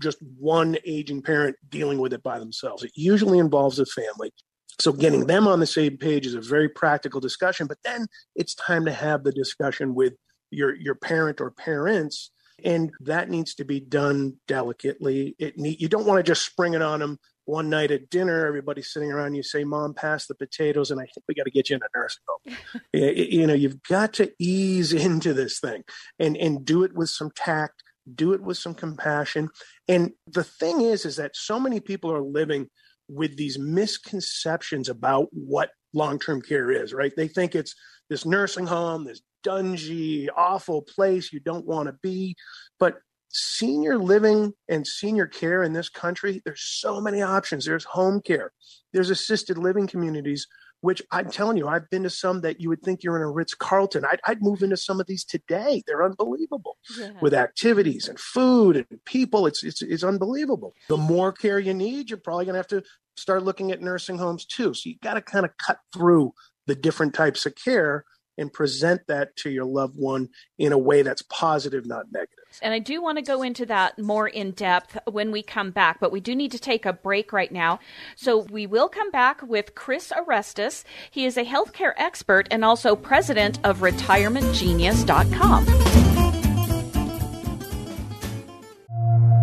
just 0.00 0.18
one 0.38 0.76
aging 0.86 1.22
parent 1.22 1.56
dealing 1.68 1.98
with 1.98 2.12
it 2.12 2.22
by 2.22 2.38
themselves. 2.38 2.84
It 2.84 2.92
usually 2.94 3.38
involves 3.38 3.78
a 3.78 3.86
family. 3.86 4.32
So 4.80 4.92
getting 4.92 5.26
them 5.26 5.48
on 5.48 5.60
the 5.60 5.66
same 5.66 5.96
page 5.96 6.26
is 6.26 6.34
a 6.34 6.40
very 6.40 6.68
practical 6.68 7.20
discussion, 7.20 7.66
but 7.66 7.78
then 7.84 8.06
it's 8.36 8.54
time 8.54 8.84
to 8.84 8.92
have 8.92 9.24
the 9.24 9.32
discussion 9.32 9.94
with 9.94 10.14
your 10.50 10.74
your 10.76 10.94
parent 10.94 11.40
or 11.40 11.50
parents 11.50 12.30
and 12.62 12.92
that 13.00 13.30
needs 13.30 13.54
to 13.54 13.64
be 13.64 13.80
done 13.80 14.34
delicately. 14.46 15.34
It 15.38 15.58
need, 15.58 15.80
you 15.80 15.88
don't 15.88 16.06
want 16.06 16.24
to 16.24 16.30
just 16.30 16.44
spring 16.44 16.74
it 16.74 16.82
on 16.82 17.00
them 17.00 17.18
one 17.46 17.68
night 17.68 17.90
at 17.90 18.10
dinner, 18.10 18.46
everybody's 18.46 18.92
sitting 18.92 19.12
around. 19.12 19.34
You 19.34 19.42
say, 19.42 19.64
"Mom, 19.64 19.94
pass 19.94 20.26
the 20.26 20.34
potatoes," 20.34 20.90
and 20.90 21.00
I 21.00 21.04
think 21.04 21.24
we 21.28 21.34
got 21.34 21.44
to 21.44 21.50
get 21.50 21.70
you 21.70 21.76
in 21.76 21.82
a 21.82 21.98
nursing 21.98 22.22
home. 22.26 22.56
you 22.92 23.46
know, 23.46 23.54
you've 23.54 23.82
got 23.82 24.12
to 24.14 24.32
ease 24.38 24.92
into 25.06 25.34
this 25.34 25.60
thing 25.60 25.82
and 26.18 26.36
and 26.36 26.64
do 26.64 26.84
it 26.84 26.94
with 26.94 27.10
some 27.10 27.30
tact, 27.34 27.82
do 28.14 28.32
it 28.32 28.42
with 28.42 28.56
some 28.56 28.74
compassion. 28.74 29.50
And 29.88 30.12
the 30.26 30.44
thing 30.44 30.80
is, 30.80 31.04
is 31.04 31.16
that 31.16 31.36
so 31.36 31.60
many 31.60 31.80
people 31.80 32.12
are 32.12 32.22
living 32.22 32.68
with 33.08 33.36
these 33.36 33.58
misconceptions 33.58 34.88
about 34.88 35.28
what 35.32 35.70
long-term 35.92 36.40
care 36.42 36.70
is. 36.70 36.94
Right? 36.94 37.12
They 37.16 37.28
think 37.28 37.54
it's 37.54 37.74
this 38.08 38.24
nursing 38.24 38.66
home, 38.66 39.04
this 39.04 39.20
dungy, 39.46 40.28
awful 40.34 40.82
place 40.82 41.32
you 41.32 41.40
don't 41.40 41.66
want 41.66 41.88
to 41.88 41.96
be. 42.02 42.36
But 42.80 42.96
senior 43.34 43.98
living 43.98 44.54
and 44.68 44.86
senior 44.86 45.26
care 45.26 45.62
in 45.62 45.72
this 45.72 45.88
country, 45.88 46.40
there's 46.44 46.62
so 46.62 47.00
many 47.00 47.20
options. 47.20 47.64
There's 47.64 47.84
home 47.84 48.20
care, 48.20 48.52
there's 48.92 49.10
assisted 49.10 49.58
living 49.58 49.86
communities 49.86 50.46
which 50.84 51.00
I'm 51.10 51.30
telling 51.30 51.56
you, 51.56 51.66
I've 51.66 51.88
been 51.88 52.02
to 52.02 52.10
some 52.10 52.42
that 52.42 52.60
you 52.60 52.68
would 52.68 52.82
think 52.82 53.02
you're 53.02 53.16
in 53.16 53.22
a 53.22 53.30
Ritz 53.30 53.54
Carlton. 53.54 54.04
I'd, 54.04 54.20
I'd, 54.26 54.42
move 54.42 54.62
into 54.62 54.76
some 54.76 55.00
of 55.00 55.06
these 55.06 55.24
today. 55.24 55.82
They're 55.86 56.04
unbelievable 56.04 56.76
yeah. 56.98 57.12
with 57.22 57.32
activities 57.32 58.06
and 58.06 58.20
food 58.20 58.76
and 58.76 59.04
people. 59.06 59.46
It's, 59.46 59.64
it's, 59.64 59.80
it's 59.80 60.04
unbelievable. 60.04 60.74
The 60.90 60.98
more 60.98 61.32
care 61.32 61.58
you 61.58 61.72
need, 61.72 62.10
you're 62.10 62.18
probably 62.18 62.44
going 62.44 62.52
to 62.52 62.58
have 62.58 62.66
to 62.66 62.82
start 63.16 63.44
looking 63.44 63.72
at 63.72 63.80
nursing 63.80 64.18
homes 64.18 64.44
too. 64.44 64.74
So 64.74 64.90
you 64.90 64.96
got 65.02 65.14
to 65.14 65.22
kind 65.22 65.46
of 65.46 65.56
cut 65.56 65.78
through 65.90 66.34
the 66.66 66.74
different 66.74 67.14
types 67.14 67.46
of 67.46 67.54
care 67.54 68.04
and 68.38 68.52
present 68.52 69.02
that 69.08 69.36
to 69.36 69.50
your 69.50 69.64
loved 69.64 69.96
one 69.96 70.28
in 70.58 70.72
a 70.72 70.78
way 70.78 71.02
that's 71.02 71.22
positive, 71.22 71.86
not 71.86 72.06
negative. 72.12 72.38
And 72.62 72.72
I 72.72 72.78
do 72.78 73.02
want 73.02 73.18
to 73.18 73.22
go 73.22 73.42
into 73.42 73.66
that 73.66 73.98
more 73.98 74.28
in 74.28 74.52
depth 74.52 74.96
when 75.10 75.32
we 75.32 75.42
come 75.42 75.70
back, 75.70 75.98
but 76.00 76.12
we 76.12 76.20
do 76.20 76.34
need 76.34 76.52
to 76.52 76.58
take 76.58 76.86
a 76.86 76.92
break 76.92 77.32
right 77.32 77.50
now. 77.50 77.80
So 78.16 78.46
we 78.50 78.66
will 78.66 78.88
come 78.88 79.10
back 79.10 79.42
with 79.42 79.74
Chris 79.74 80.12
Orestes. 80.12 80.84
He 81.10 81.24
is 81.24 81.36
a 81.36 81.44
healthcare 81.44 81.94
expert 81.96 82.46
and 82.50 82.64
also 82.64 82.94
president 82.96 83.58
of 83.64 83.78
retirementgenius.com. 83.78 85.66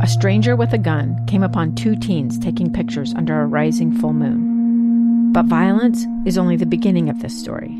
A 0.02 0.08
stranger 0.08 0.56
with 0.56 0.74
a 0.74 0.80
gun 0.80 1.24
came 1.28 1.44
upon 1.44 1.76
two 1.76 1.96
teens 1.96 2.40
taking 2.40 2.74
pictures 2.74 3.14
under 3.14 3.40
a 3.40 3.46
rising 3.46 3.96
full 4.00 4.14
moon. 4.14 5.32
But 5.32 5.46
violence 5.46 6.06
is 6.26 6.38
only 6.40 6.56
the 6.56 6.66
beginning 6.66 7.08
of 7.08 7.22
this 7.22 7.40
story. 7.40 7.80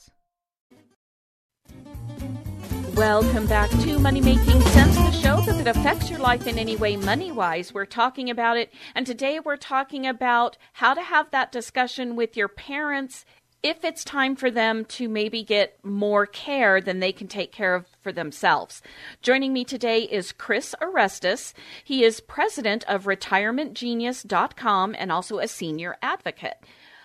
Welcome 2.95 3.47
back 3.47 3.69
to 3.69 3.99
Money 3.99 4.19
Making 4.19 4.61
Sense, 4.61 4.95
the 4.95 5.11
show 5.11 5.39
that 5.41 5.65
affects 5.65 6.09
your 6.09 6.19
life 6.19 6.45
in 6.45 6.57
any 6.57 6.75
way 6.75 6.97
money 6.97 7.31
wise. 7.31 7.73
We're 7.73 7.85
talking 7.85 8.29
about 8.29 8.57
it, 8.57 8.73
and 8.93 9.07
today 9.07 9.39
we're 9.39 9.55
talking 9.55 10.05
about 10.05 10.57
how 10.73 10.93
to 10.93 11.01
have 11.01 11.31
that 11.31 11.53
discussion 11.53 12.17
with 12.17 12.35
your 12.35 12.49
parents 12.49 13.25
if 13.63 13.85
it's 13.85 14.03
time 14.03 14.35
for 14.35 14.51
them 14.51 14.83
to 14.85 15.07
maybe 15.07 15.41
get 15.43 15.77
more 15.83 16.25
care 16.25 16.81
than 16.81 16.99
they 16.99 17.11
can 17.11 17.27
take 17.27 17.51
care 17.51 17.75
of 17.75 17.85
for 18.01 18.11
themselves. 18.11 18.81
Joining 19.21 19.53
me 19.53 19.63
today 19.63 20.01
is 20.01 20.31
Chris 20.31 20.75
Orestes. 20.81 21.53
He 21.83 22.03
is 22.03 22.19
president 22.19 22.83
of 22.89 23.05
retirementgenius.com 23.05 24.95
and 24.97 25.11
also 25.11 25.39
a 25.39 25.47
senior 25.47 25.95
advocate. 26.01 26.57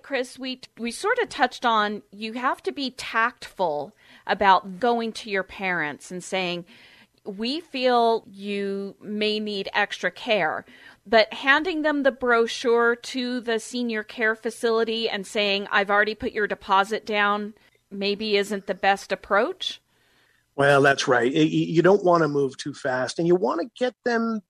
Chris, 0.07 0.39
we 0.39 0.61
we 0.79 0.93
sort 0.93 1.19
of 1.19 1.29
touched 1.29 1.67
on 1.67 2.01
you 2.13 2.35
have 2.35 2.63
to 2.63 2.71
be 2.71 2.93
tactful 2.93 3.93
about 4.25 4.79
going 4.79 5.11
to 5.11 5.29
your 5.29 5.43
parents 5.43 6.13
and 6.13 6.23
saying, 6.23 6.65
we 7.25 7.59
feel 7.59 8.25
you 8.31 8.95
may 9.01 9.41
need 9.41 9.69
extra 9.75 10.13
care. 10.13 10.65
But 11.05 11.35
handing 11.35 11.83
them 11.83 12.05
the 12.05 12.13
brochure 12.13 12.95
to 12.95 13.41
the 13.41 13.59
senior 13.59 14.05
care 14.05 14.37
facility 14.37 15.09
and 15.09 15.27
saying, 15.27 15.67
I've 15.73 15.91
already 15.91 16.15
put 16.15 16.31
your 16.31 16.47
deposit 16.47 17.05
down, 17.05 17.55
maybe 17.91 18.37
isn't 18.37 18.69
the 18.69 18.75
best 18.75 19.11
approach. 19.11 19.83
Well, 20.55 20.83
that's 20.83 21.09
right. 21.09 21.33
You 21.33 21.83
don't 21.83 22.05
want 22.05 22.23
to 22.23 22.29
move 22.29 22.57
too 22.57 22.75
fast 22.75 23.19
and 23.19 23.27
you 23.27 23.35
want 23.35 23.61
to 23.61 23.69
get 23.77 23.97
them 24.05 24.41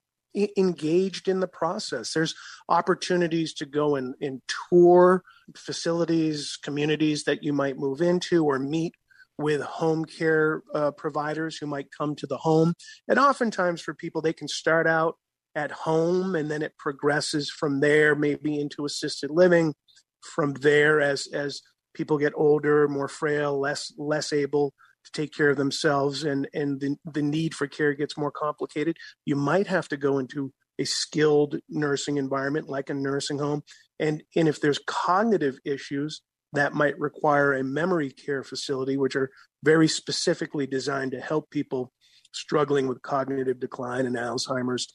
engaged 0.56 1.28
in 1.28 1.40
the 1.40 1.48
process. 1.48 2.12
There's 2.12 2.34
opportunities 2.68 3.54
to 3.54 3.66
go 3.66 3.96
and, 3.96 4.14
and 4.20 4.42
tour 4.70 5.22
facilities, 5.56 6.58
communities 6.62 7.24
that 7.24 7.42
you 7.42 7.52
might 7.52 7.78
move 7.78 8.00
into 8.00 8.44
or 8.44 8.58
meet 8.58 8.94
with 9.38 9.60
home 9.60 10.04
care 10.04 10.62
uh, 10.74 10.90
providers 10.92 11.56
who 11.56 11.66
might 11.66 11.90
come 11.96 12.14
to 12.16 12.26
the 12.26 12.38
home. 12.38 12.74
And 13.08 13.18
oftentimes, 13.18 13.80
for 13.80 13.94
people, 13.94 14.22
they 14.22 14.32
can 14.32 14.48
start 14.48 14.86
out 14.86 15.16
at 15.54 15.70
home 15.70 16.34
and 16.34 16.50
then 16.50 16.62
it 16.62 16.76
progresses 16.78 17.50
from 17.50 17.80
there, 17.80 18.14
maybe 18.14 18.60
into 18.60 18.84
assisted 18.84 19.30
living. 19.30 19.74
From 20.20 20.54
there, 20.54 21.00
as 21.00 21.28
as 21.32 21.62
people 21.94 22.18
get 22.18 22.32
older, 22.34 22.88
more 22.88 23.08
frail, 23.08 23.58
less 23.60 23.92
less 23.96 24.32
able 24.32 24.74
to 25.06 25.12
take 25.12 25.32
care 25.32 25.50
of 25.50 25.56
themselves, 25.56 26.24
and 26.24 26.48
and 26.54 26.80
the 26.80 26.96
the 27.04 27.22
need 27.22 27.54
for 27.54 27.66
care 27.66 27.94
gets 27.94 28.16
more 28.16 28.30
complicated, 28.30 28.96
you 29.24 29.36
might 29.36 29.66
have 29.66 29.88
to 29.88 29.96
go 29.96 30.18
into 30.18 30.52
a 30.78 30.84
skilled 30.84 31.58
nursing 31.68 32.18
environment 32.18 32.68
like 32.68 32.90
a 32.90 32.94
nursing 32.94 33.38
home. 33.38 33.62
And 33.98 34.22
and 34.34 34.48
if 34.48 34.60
there's 34.60 34.80
cognitive 34.86 35.58
issues, 35.64 36.22
that 36.52 36.74
might 36.74 36.98
require 36.98 37.54
a 37.54 37.64
memory 37.64 38.10
care 38.10 38.42
facility, 38.42 38.96
which 38.96 39.16
are 39.16 39.30
very 39.62 39.88
specifically 39.88 40.66
designed 40.66 41.12
to 41.12 41.20
help 41.20 41.50
people 41.50 41.92
struggling 42.32 42.86
with 42.86 43.02
cognitive 43.02 43.60
decline 43.60 44.06
and 44.06 44.16
Alzheimer's. 44.16 44.92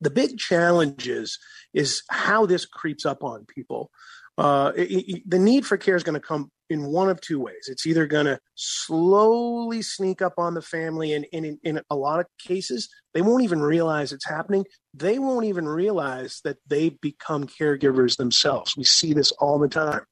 The 0.00 0.10
big 0.10 0.38
challenge 0.38 1.08
is, 1.08 1.38
is 1.74 2.02
how 2.08 2.46
this 2.46 2.66
creeps 2.66 3.04
up 3.04 3.24
on 3.24 3.46
people. 3.46 3.90
Uh, 4.38 4.72
it, 4.76 4.82
it, 4.90 5.30
the 5.30 5.38
need 5.38 5.66
for 5.66 5.76
care 5.76 5.96
is 5.96 6.04
going 6.04 6.14
to 6.18 6.26
come 6.26 6.50
in 6.70 6.84
one 6.84 7.10
of 7.10 7.20
two 7.20 7.40
ways. 7.40 7.66
It's 7.68 7.86
either 7.86 8.06
going 8.06 8.26
to 8.26 8.38
slowly 8.54 9.82
sneak 9.82 10.22
up 10.22 10.34
on 10.38 10.54
the 10.54 10.62
family, 10.62 11.12
and, 11.14 11.26
and 11.32 11.44
in, 11.44 11.58
in, 11.64 11.80
a 11.90 11.96
lot 11.96 12.20
of 12.20 12.26
cases, 12.38 12.88
they 13.14 13.22
won't 13.22 13.42
even 13.42 13.60
realize 13.60 14.12
it's 14.12 14.28
happening. 14.28 14.64
They 14.94 15.18
won't 15.18 15.46
even 15.46 15.66
realize 15.66 16.40
that 16.44 16.58
they 16.68 16.90
become 17.02 17.46
caregivers 17.46 18.16
themselves. 18.16 18.76
We 18.76 18.84
see 18.84 19.12
this 19.12 19.32
all 19.32 19.58
the 19.58 19.68
time 19.68 20.02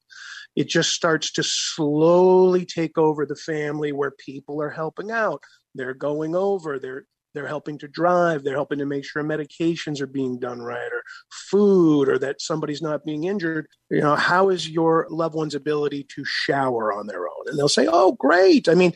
it 0.57 0.67
just 0.67 0.89
starts 0.89 1.31
to 1.33 1.43
slowly 1.43 2.65
take 2.65 2.97
over 2.97 3.27
the 3.27 3.35
family 3.35 3.91
where 3.91 4.11
people 4.17 4.59
are 4.59 4.71
helping 4.71 5.11
out. 5.11 5.43
They're 5.75 5.93
going 5.93 6.35
over, 6.35 6.79
they're 6.79 7.05
they're 7.33 7.47
helping 7.47 7.77
to 7.79 7.87
drive, 7.87 8.43
they're 8.43 8.55
helping 8.55 8.79
to 8.79 8.85
make 8.85 9.05
sure 9.05 9.23
medications 9.23 10.01
are 10.01 10.07
being 10.07 10.39
done 10.39 10.61
right 10.61 10.91
or 10.91 11.03
food 11.49 12.09
or 12.09 12.17
that 12.19 12.41
somebody's 12.41 12.81
not 12.81 13.05
being 13.05 13.25
injured. 13.25 13.67
You 13.89 14.01
know, 14.01 14.15
how 14.15 14.49
is 14.49 14.69
your 14.69 15.07
loved 15.09 15.35
one's 15.35 15.55
ability 15.55 16.07
to 16.15 16.23
shower 16.25 16.93
on 16.93 17.07
their 17.07 17.27
own? 17.27 17.47
And 17.47 17.57
they'll 17.57 17.69
say, 17.69 17.87
"Oh, 17.91 18.13
great." 18.13 18.67
I 18.69 18.73
mean, 18.73 18.93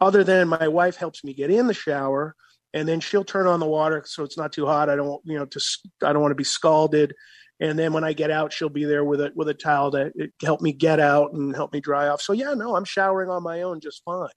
other 0.00 0.24
than 0.24 0.48
my 0.48 0.68
wife 0.68 0.96
helps 0.96 1.24
me 1.24 1.34
get 1.34 1.50
in 1.50 1.66
the 1.66 1.74
shower, 1.74 2.34
and 2.72 2.88
then 2.88 3.00
she'll 3.00 3.24
turn 3.24 3.46
on 3.46 3.60
the 3.60 3.66
water 3.66 4.02
so 4.06 4.24
it's 4.24 4.38
not 4.38 4.52
too 4.52 4.66
hot. 4.66 4.90
I 4.90 4.96
don't, 4.96 5.20
you 5.24 5.38
know, 5.38 5.46
to 5.46 5.60
I 6.02 6.12
don't 6.12 6.22
want 6.22 6.32
to 6.32 6.36
be 6.36 6.44
scalded 6.44 7.14
and 7.60 7.78
then 7.78 7.92
when 7.92 8.04
I 8.04 8.12
get 8.12 8.30
out, 8.30 8.52
she'll 8.52 8.68
be 8.68 8.84
there 8.84 9.04
with 9.04 9.20
a 9.20 9.32
with 9.34 9.48
a 9.48 9.54
towel 9.54 9.92
to 9.92 10.12
help 10.42 10.60
me 10.60 10.72
get 10.72 10.98
out 10.98 11.32
and 11.32 11.54
help 11.54 11.72
me 11.72 11.80
dry 11.80 12.08
off. 12.08 12.20
So 12.20 12.32
yeah, 12.32 12.54
no, 12.54 12.74
I'm 12.76 12.84
showering 12.84 13.30
on 13.30 13.42
my 13.42 13.62
own 13.62 13.80
just 13.80 14.02
fine. 14.04 14.28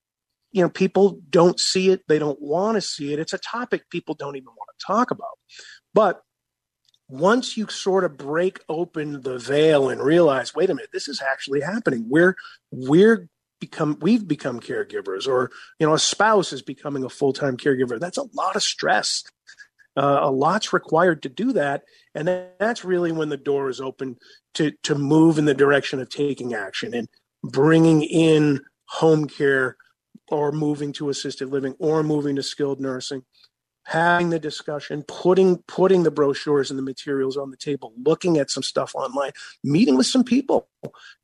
You 0.57 0.63
know, 0.63 0.69
people 0.69 1.19
don't 1.29 1.59
see 1.59 1.91
it; 1.91 2.01
they 2.07 2.17
don't 2.17 2.41
want 2.41 2.77
to 2.77 2.81
see 2.81 3.13
it. 3.13 3.19
It's 3.19 3.33
a 3.33 3.37
topic 3.37 3.91
people 3.91 4.15
don't 4.15 4.37
even 4.37 4.47
want 4.47 4.69
to 4.75 4.85
talk 4.87 5.11
about. 5.11 5.37
But 5.93 6.23
once 7.07 7.57
you 7.57 7.67
sort 7.67 8.03
of 8.03 8.17
break 8.17 8.61
open 8.67 9.21
the 9.21 9.37
veil 9.37 9.87
and 9.89 10.01
realize, 10.01 10.55
wait 10.55 10.71
a 10.71 10.73
minute, 10.73 10.89
this 10.91 11.07
is 11.07 11.21
actually 11.21 11.61
happening. 11.61 12.05
We're 12.09 12.35
we're 12.71 13.29
become 13.59 13.99
we've 14.01 14.27
become 14.27 14.59
caregivers, 14.59 15.27
or 15.27 15.51
you 15.79 15.85
know, 15.85 15.93
a 15.93 15.99
spouse 15.99 16.51
is 16.51 16.63
becoming 16.63 17.03
a 17.03 17.09
full 17.09 17.33
time 17.33 17.55
caregiver. 17.55 17.99
That's 17.99 18.17
a 18.17 18.25
lot 18.33 18.55
of 18.55 18.63
stress. 18.63 19.23
Uh, 19.95 20.21
a 20.21 20.31
lot's 20.31 20.73
required 20.73 21.21
to 21.21 21.29
do 21.29 21.53
that, 21.53 21.83
and 22.15 22.27
that's 22.59 22.83
really 22.83 23.11
when 23.11 23.29
the 23.29 23.37
door 23.37 23.69
is 23.69 23.79
open 23.79 24.17
to 24.55 24.71
to 24.81 24.95
move 24.95 25.37
in 25.37 25.45
the 25.45 25.53
direction 25.53 25.99
of 25.99 26.09
taking 26.09 26.55
action 26.55 26.95
and 26.95 27.07
bringing 27.43 28.01
in 28.01 28.61
home 28.87 29.27
care 29.27 29.77
or 30.29 30.51
moving 30.51 30.93
to 30.93 31.09
assisted 31.09 31.49
living 31.49 31.75
or 31.79 32.03
moving 32.03 32.35
to 32.35 32.43
skilled 32.43 32.79
nursing 32.79 33.23
having 33.87 34.29
the 34.29 34.39
discussion 34.39 35.01
putting 35.07 35.57
putting 35.59 36.03
the 36.03 36.11
brochures 36.11 36.69
and 36.69 36.77
the 36.77 36.83
materials 36.83 37.37
on 37.37 37.51
the 37.51 37.57
table 37.57 37.93
looking 38.03 38.37
at 38.37 38.51
some 38.51 38.61
stuff 38.61 38.93
online 38.93 39.31
meeting 39.63 39.95
with 39.95 40.05
some 40.05 40.25
people. 40.25 40.67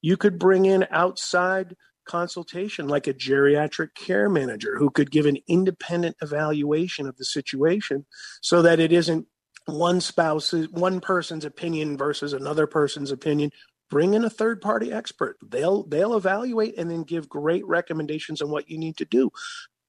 You 0.02 0.16
could 0.16 0.40
bring 0.40 0.66
in 0.66 0.88
outside 0.90 1.76
consultation 2.06 2.88
like 2.88 3.08
a 3.08 3.14
geriatric 3.14 3.96
care 3.96 4.30
manager 4.30 4.78
who 4.78 4.90
could 4.90 5.12
give 5.12 5.26
an 5.26 5.38
independent 5.48 6.16
evaluation 6.22 7.06
of 7.06 7.18
the 7.18 7.26
situation 7.26 8.06
so 8.42 8.62
that 8.62 8.80
it 8.80 8.94
isn't 8.94 9.28
one 9.66 10.00
spouse's 10.00 10.70
one 10.70 11.02
person's 11.02 11.46
opinion 11.46 11.98
versus 11.98 12.32
another 12.32 12.68
person's 12.68 13.12
opinion 13.12 13.52
bring 13.90 14.14
in 14.14 14.24
a 14.24 14.30
third 14.30 14.62
party 14.62 14.92
expert 14.92 15.38
they'll 15.48 15.84
they'll 15.84 16.16
evaluate 16.16 16.78
and 16.78 16.90
then 16.90 17.04
give 17.04 17.30
great 17.30 17.66
recommendations 17.68 18.42
on 18.42 18.50
what 18.50 18.70
you 18.70 18.78
need 18.78 18.98
to 18.98 19.06
do 19.06 19.32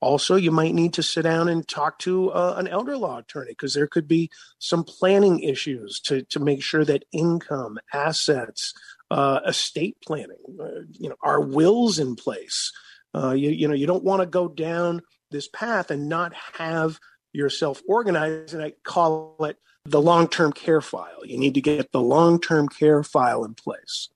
also 0.01 0.37
you 0.37 0.51
might 0.51 0.75
need 0.75 0.93
to 0.93 1.03
sit 1.03 1.23
down 1.23 1.49
and 1.49 1.67
talk 1.67 1.99
to 1.99 2.31
uh, 2.31 2.55
an 2.59 2.69
elder 2.69 2.97
law 2.97 3.19
attorney 3.19 3.53
because 3.53 3.73
there 3.73 3.87
could 3.87 4.07
be 4.07 4.31
some 4.59 4.85
planning 4.85 5.41
issues 5.41 6.01
to 6.01 6.23
to 6.25 6.39
make 6.39 6.63
sure 6.63 6.85
that 6.85 7.05
income 7.13 7.79
assets 7.93 8.75
uh, 9.11 9.41
estate 9.47 9.97
planning. 10.05 10.37
Uh, 10.61 10.83
you 10.93 11.09
know, 11.09 11.17
are 11.23 11.41
wills 11.41 11.99
in 11.99 12.17
place? 12.17 12.73
Uh, 13.15 13.33
you, 13.33 13.51
you 13.51 13.69
know, 13.69 13.75
you 13.75 13.87
don't 13.87 14.05
want 14.05 14.21
to 14.21 14.27
go 14.27 14.49
down 14.49 15.01
this 15.31 15.49
path 15.49 15.91
and 15.91 16.09
not 16.09 16.33
have 16.55 16.99
yourself 17.33 17.81
organized. 17.89 18.55
And 18.55 18.63
I 18.63 18.73
call 18.83 19.37
it 19.45 19.57
the 19.85 20.01
long 20.01 20.29
term 20.29 20.53
care 20.53 20.81
file. 20.81 21.25
You 21.25 21.39
need 21.39 21.55
to 21.55 21.61
get 21.61 21.93
the 21.93 22.01
long 22.01 22.41
term 22.41 22.69
care 22.69 23.03
file 23.03 23.45
in 23.45 23.55
place. 23.55 24.09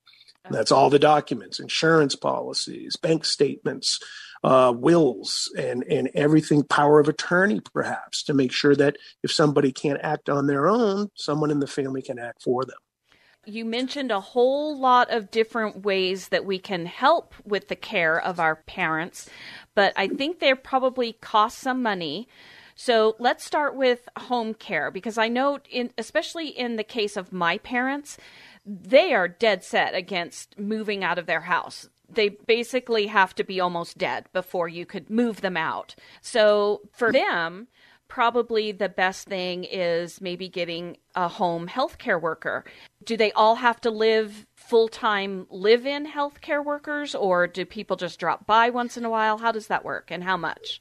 That's 0.51 0.73
all 0.73 0.89
the 0.89 0.99
documents, 0.99 1.61
insurance 1.61 2.17
policies, 2.17 2.97
bank 2.97 3.27
statements, 3.27 4.01
uh, 4.43 4.73
wills, 4.75 5.53
and, 5.59 5.85
and 5.85 6.09
everything, 6.15 6.63
power 6.63 7.01
of 7.01 7.09
attorney, 7.09 7.61
perhaps, 7.61 8.23
to 8.25 8.35
make 8.35 8.53
sure 8.53 8.75
that 8.77 8.97
if 9.23 9.31
somebody 9.31 9.73
can't 9.73 10.01
act 10.03 10.29
on 10.29 10.47
their 10.47 10.67
own, 10.67 11.11
someone 11.15 11.51
in 11.51 11.61
the 11.61 11.67
family 11.67 12.03
can 12.03 12.19
act 12.19 12.43
for 12.43 12.65
them. 12.65 12.79
You 13.45 13.65
mentioned 13.65 14.11
a 14.11 14.21
whole 14.21 14.79
lot 14.79 15.11
of 15.11 15.31
different 15.31 15.83
ways 15.83 16.29
that 16.29 16.45
we 16.45 16.59
can 16.59 16.87
help 16.87 17.35
with 17.45 17.69
the 17.69 17.77
care 17.77 18.21
of 18.21 18.39
our 18.39 18.57
parents, 18.57 19.29
but 19.75 19.93
I 19.97 20.09
think 20.09 20.39
they 20.39 20.55
probably 20.55 21.15
cost 21.15 21.59
some 21.59 21.83
money. 21.83 22.29
So 22.81 23.17
let's 23.19 23.45
start 23.45 23.75
with 23.75 24.09
home 24.17 24.55
care 24.55 24.93
because 24.93 25.19
I 25.19 25.27
know, 25.27 25.59
in, 25.69 25.91
especially 25.99 26.47
in 26.47 26.77
the 26.77 26.85
case 26.85 27.17
of 27.17 27.33
my 27.33 27.59
parents, 27.59 28.17
they 28.65 29.13
are 29.13 29.27
dead 29.27 29.65
set 29.65 29.97
against 29.97 30.57
moving 30.57 31.03
out 31.03 31.19
of 31.19 31.27
their 31.27 31.41
house. 31.41 31.89
They 32.09 32.29
basically 32.29 33.09
have 33.09 33.35
to 33.35 33.43
be 33.43 33.59
almost 33.59 33.99
dead 33.99 34.27
before 34.33 34.69
you 34.69 34.87
could 34.87 35.11
move 35.11 35.41
them 35.41 35.57
out. 35.57 35.97
So 36.21 36.83
for 36.93 37.11
them, 37.11 37.67
probably 38.07 38.71
the 38.71 38.89
best 38.89 39.27
thing 39.27 39.65
is 39.65 40.21
maybe 40.21 40.49
getting 40.49 40.99
a 41.17 41.27
home 41.27 41.67
healthcare 41.67 42.21
worker. 42.21 42.65
Do 43.05 43.17
they 43.17 43.33
all 43.33 43.57
have 43.57 43.81
to 43.81 43.91
live 43.91 44.47
full 44.55 44.87
time 44.87 45.49
live 45.51 45.85
in 45.85 46.07
healthcare 46.07 46.65
workers, 46.65 47.17
or 47.17 47.49
do 47.49 47.65
people 47.65 47.97
just 47.97 48.21
drop 48.21 48.47
by 48.47 48.71
once 48.71 48.97
in 48.97 49.05
a 49.05 49.11
while? 49.11 49.39
How 49.39 49.51
does 49.51 49.67
that 49.67 49.85
work 49.85 50.13
and 50.13 50.23
how 50.23 50.37
much? 50.37 50.79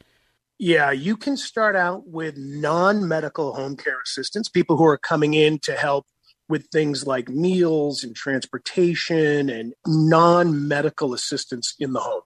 Yeah, 0.60 0.92
you 0.92 1.18
can 1.18 1.38
start 1.38 1.76
out 1.76 2.08
with 2.08 2.36
non 2.38 3.08
medical 3.08 3.54
home 3.54 3.78
care 3.78 4.02
assistants, 4.04 4.50
people 4.50 4.78
who 4.78 4.86
are 4.86 4.98
coming 4.98 5.34
in 5.34 5.60
to 5.60 5.74
help 5.74 6.08
with 6.50 6.68
things 6.72 7.06
like 7.06 7.30
meals 7.30 8.04
and 8.04 8.16
transportation 8.16 9.50
and 9.50 9.74
non 9.86 10.68
medical 10.68 11.14
assistance 11.14 11.76
in 11.78 11.94
the 11.94 12.00
home. 12.00 12.24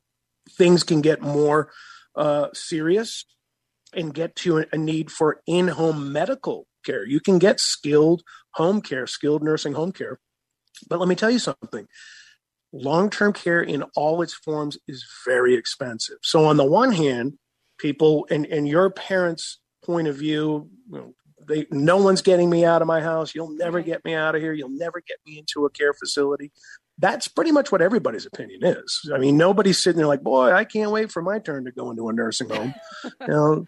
Things 0.57 0.83
can 0.83 1.01
get 1.01 1.21
more 1.21 1.71
uh, 2.15 2.47
serious 2.53 3.25
and 3.93 4.13
get 4.13 4.35
to 4.37 4.65
a 4.71 4.77
need 4.77 5.11
for 5.11 5.41
in 5.45 5.67
home 5.67 6.13
medical 6.13 6.67
care. 6.85 7.05
You 7.05 7.19
can 7.19 7.37
get 7.37 7.59
skilled 7.59 8.23
home 8.53 8.81
care, 8.81 9.07
skilled 9.07 9.43
nursing 9.43 9.73
home 9.73 9.91
care. 9.91 10.19
But 10.87 10.99
let 10.99 11.09
me 11.09 11.15
tell 11.15 11.31
you 11.31 11.39
something 11.39 11.87
long 12.73 13.09
term 13.09 13.33
care 13.33 13.61
in 13.61 13.83
all 13.95 14.21
its 14.21 14.33
forms 14.33 14.77
is 14.87 15.05
very 15.25 15.55
expensive. 15.55 16.17
So, 16.23 16.45
on 16.45 16.57
the 16.57 16.65
one 16.65 16.91
hand, 16.91 17.37
people 17.81 18.27
and, 18.29 18.45
and 18.45 18.67
your 18.67 18.89
parents' 18.89 19.59
point 19.83 20.07
of 20.07 20.15
view, 20.15 20.69
you 20.89 20.97
know, 20.97 21.13
they 21.47 21.65
no 21.71 21.97
one's 21.97 22.21
getting 22.21 22.49
me 22.49 22.63
out 22.63 22.81
of 22.81 22.87
my 22.87 23.01
house. 23.01 23.33
You'll 23.33 23.55
never 23.55 23.81
get 23.81 24.05
me 24.05 24.13
out 24.13 24.35
of 24.35 24.41
here. 24.41 24.53
You'll 24.53 24.69
never 24.69 25.01
get 25.01 25.17
me 25.25 25.39
into 25.39 25.65
a 25.65 25.69
care 25.71 25.93
facility. 25.93 26.51
That's 26.99 27.27
pretty 27.27 27.51
much 27.51 27.71
what 27.71 27.81
everybody's 27.81 28.27
opinion 28.27 28.63
is. 28.63 29.09
I 29.13 29.17
mean, 29.17 29.35
nobody's 29.37 29.81
sitting 29.81 29.97
there 29.97 30.07
like, 30.07 30.21
boy, 30.21 30.51
I 30.51 30.65
can't 30.65 30.91
wait 30.91 31.11
for 31.11 31.23
my 31.23 31.39
turn 31.39 31.65
to 31.65 31.71
go 31.71 31.89
into 31.89 32.07
a 32.09 32.13
nursing 32.13 32.49
home. 32.51 32.75
you 33.21 33.27
know, 33.27 33.65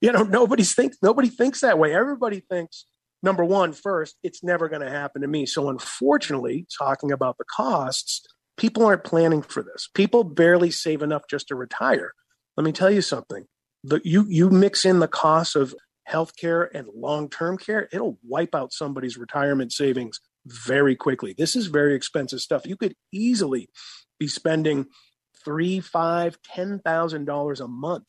you 0.00 0.12
know, 0.12 0.24
nobody's 0.24 0.74
thinks 0.74 0.98
nobody 1.02 1.28
thinks 1.28 1.62
that 1.62 1.78
way. 1.78 1.94
Everybody 1.94 2.40
thinks 2.40 2.84
number 3.22 3.44
one, 3.44 3.72
first, 3.72 4.16
it's 4.22 4.44
never 4.44 4.68
going 4.68 4.82
to 4.82 4.90
happen 4.90 5.22
to 5.22 5.28
me. 5.28 5.46
So 5.46 5.70
unfortunately, 5.70 6.66
talking 6.78 7.10
about 7.10 7.38
the 7.38 7.44
costs, 7.44 8.26
people 8.58 8.84
aren't 8.84 9.04
planning 9.04 9.40
for 9.40 9.62
this. 9.62 9.88
People 9.94 10.24
barely 10.24 10.70
save 10.70 11.02
enough 11.02 11.22
just 11.28 11.48
to 11.48 11.56
retire. 11.56 12.12
Let 12.56 12.64
me 12.64 12.72
tell 12.72 12.90
you 12.90 13.02
something. 13.02 13.46
The, 13.82 14.00
you 14.04 14.26
you 14.28 14.50
mix 14.50 14.84
in 14.84 15.00
the 15.00 15.08
cost 15.08 15.56
of 15.56 15.74
healthcare 16.10 16.68
and 16.74 16.88
long-term 16.94 17.58
care, 17.58 17.88
it'll 17.92 18.18
wipe 18.22 18.54
out 18.54 18.72
somebody's 18.72 19.16
retirement 19.16 19.72
savings 19.72 20.20
very 20.46 20.94
quickly. 20.96 21.34
This 21.36 21.56
is 21.56 21.66
very 21.66 21.94
expensive 21.94 22.40
stuff. 22.40 22.66
You 22.66 22.76
could 22.76 22.94
easily 23.12 23.68
be 24.18 24.28
spending 24.28 24.86
three, 25.44 25.80
five, 25.80 26.38
ten 26.42 26.80
thousand 26.80 27.24
dollars 27.26 27.60
a 27.60 27.68
month 27.68 28.08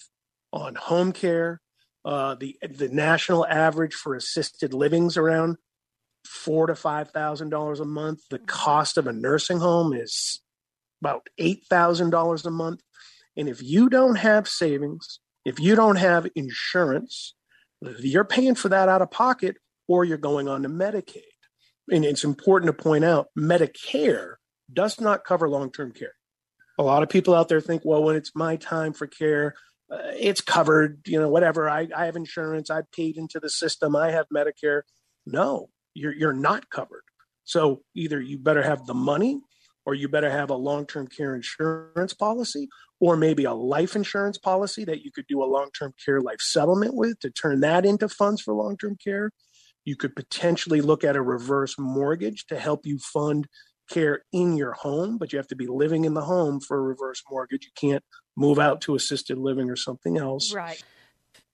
on 0.52 0.76
home 0.76 1.12
care. 1.12 1.62
Uh, 2.04 2.36
the 2.36 2.58
the 2.62 2.90
national 2.90 3.46
average 3.48 3.94
for 3.94 4.16
assisted 4.16 4.74
livings 4.74 5.18
around 5.18 5.58
four 6.26 6.68
to 6.68 6.76
five 6.76 7.10
thousand 7.12 7.50
dollars 7.50 7.80
a 7.80 7.86
month. 7.86 8.22
The 8.30 8.40
cost 8.40 8.98
of 8.98 9.08
a 9.08 9.14
nursing 9.14 9.60
home 9.60 9.94
is 9.94 10.42
about 11.02 11.28
eight 11.38 11.64
thousand 11.70 12.12
dollars 12.12 12.46
a 12.46 12.52
month. 12.52 12.82
And 13.38 13.50
if 13.50 13.62
you 13.62 13.90
don't 13.90 14.16
have 14.16 14.48
savings, 14.48 15.20
if 15.46 15.60
you 15.60 15.76
don't 15.76 15.98
have 15.98 16.28
insurance, 16.36 17.36
you're 18.00 18.26
paying 18.26 18.56
for 18.56 18.70
that 18.70 18.90
out 18.90 19.02
of 19.02 19.12
pocket 19.12 19.58
or 19.88 20.04
you're 20.04 20.18
going 20.18 20.48
on 20.48 20.64
to 20.64 20.70
Medicaid. 20.70 21.22
And 21.90 22.04
it's 22.04 22.24
important 22.24 22.76
to 22.76 22.84
point 22.84 23.04
out 23.04 23.28
Medicare 23.38 24.36
does 24.72 25.00
not 25.00 25.24
cover 25.24 25.48
long 25.48 25.72
term 25.72 25.92
care. 25.92 26.14
A 26.80 26.84
lot 26.84 27.04
of 27.04 27.10
people 27.10 27.36
out 27.36 27.48
there 27.48 27.62
think, 27.62 27.84
well, 27.86 28.04
when 28.04 28.16
it's 28.16 28.32
my 28.36 28.56
time 28.56 28.94
for 28.94 29.08
care, 29.08 29.54
uh, 29.92 29.98
it's 30.20 30.42
covered, 30.42 31.02
you 31.06 31.20
know, 31.20 31.30
whatever. 31.30 31.70
I, 31.70 31.88
I 31.96 32.06
have 32.06 32.16
insurance, 32.16 32.70
I 32.70 32.82
paid 32.92 33.18
into 33.18 33.40
the 33.40 33.50
system, 33.50 33.96
I 33.96 34.12
have 34.12 34.26
Medicare. 34.34 34.82
No, 35.26 35.70
you're, 35.94 36.14
you're 36.14 36.34
not 36.34 36.70
covered. 36.70 37.04
So 37.44 37.84
either 37.96 38.20
you 38.20 38.40
better 38.40 38.64
have 38.64 38.88
the 38.88 38.96
money 38.96 39.42
or 39.86 39.94
you 39.94 40.08
better 40.08 40.30
have 40.30 40.50
a 40.50 40.56
long 40.56 40.86
term 40.86 41.08
care 41.08 41.36
insurance 41.36 42.14
policy, 42.14 42.68
or 43.00 43.16
maybe 43.16 43.44
a 43.44 43.54
life 43.54 43.96
insurance 43.96 44.38
policy 44.38 44.84
that 44.86 45.04
you 45.04 45.12
could 45.12 45.28
do 45.28 45.44
a 45.44 45.46
long 45.46 45.70
term 45.78 45.94
care 46.04 46.22
life 46.22 46.40
settlement 46.40 46.96
with 46.96 47.20
to 47.20 47.30
turn 47.30 47.60
that 47.62 47.86
into 47.86 48.10
funds 48.10 48.42
for 48.42 48.54
long 48.54 48.78
term 48.78 48.98
care. 49.04 49.32
You 49.84 49.96
could 49.96 50.16
potentially 50.16 50.82
look 50.82 51.04
at 51.04 51.16
a 51.16 51.22
reverse 51.22 51.78
mortgage 51.78 52.46
to 52.48 52.60
help 52.60 52.86
you 52.86 52.98
fund 52.98 53.48
care 53.90 54.24
in 54.34 54.58
your 54.58 54.74
home, 54.74 55.18
but 55.18 55.32
you 55.32 55.38
have 55.38 55.48
to 55.48 55.56
be 55.56 55.68
living 55.68 56.06
in 56.06 56.16
the 56.16 56.24
home 56.24 56.60
for 56.60 56.78
a 56.78 56.82
reverse 56.82 57.22
mortgage. 57.30 57.66
You 57.66 57.90
can't 57.90 58.04
move 58.36 58.58
out 58.58 58.82
to 58.82 58.96
assisted 58.96 59.38
living 59.38 59.70
or 59.70 59.76
something 59.76 60.18
else. 60.18 60.54
Right. 60.54 60.84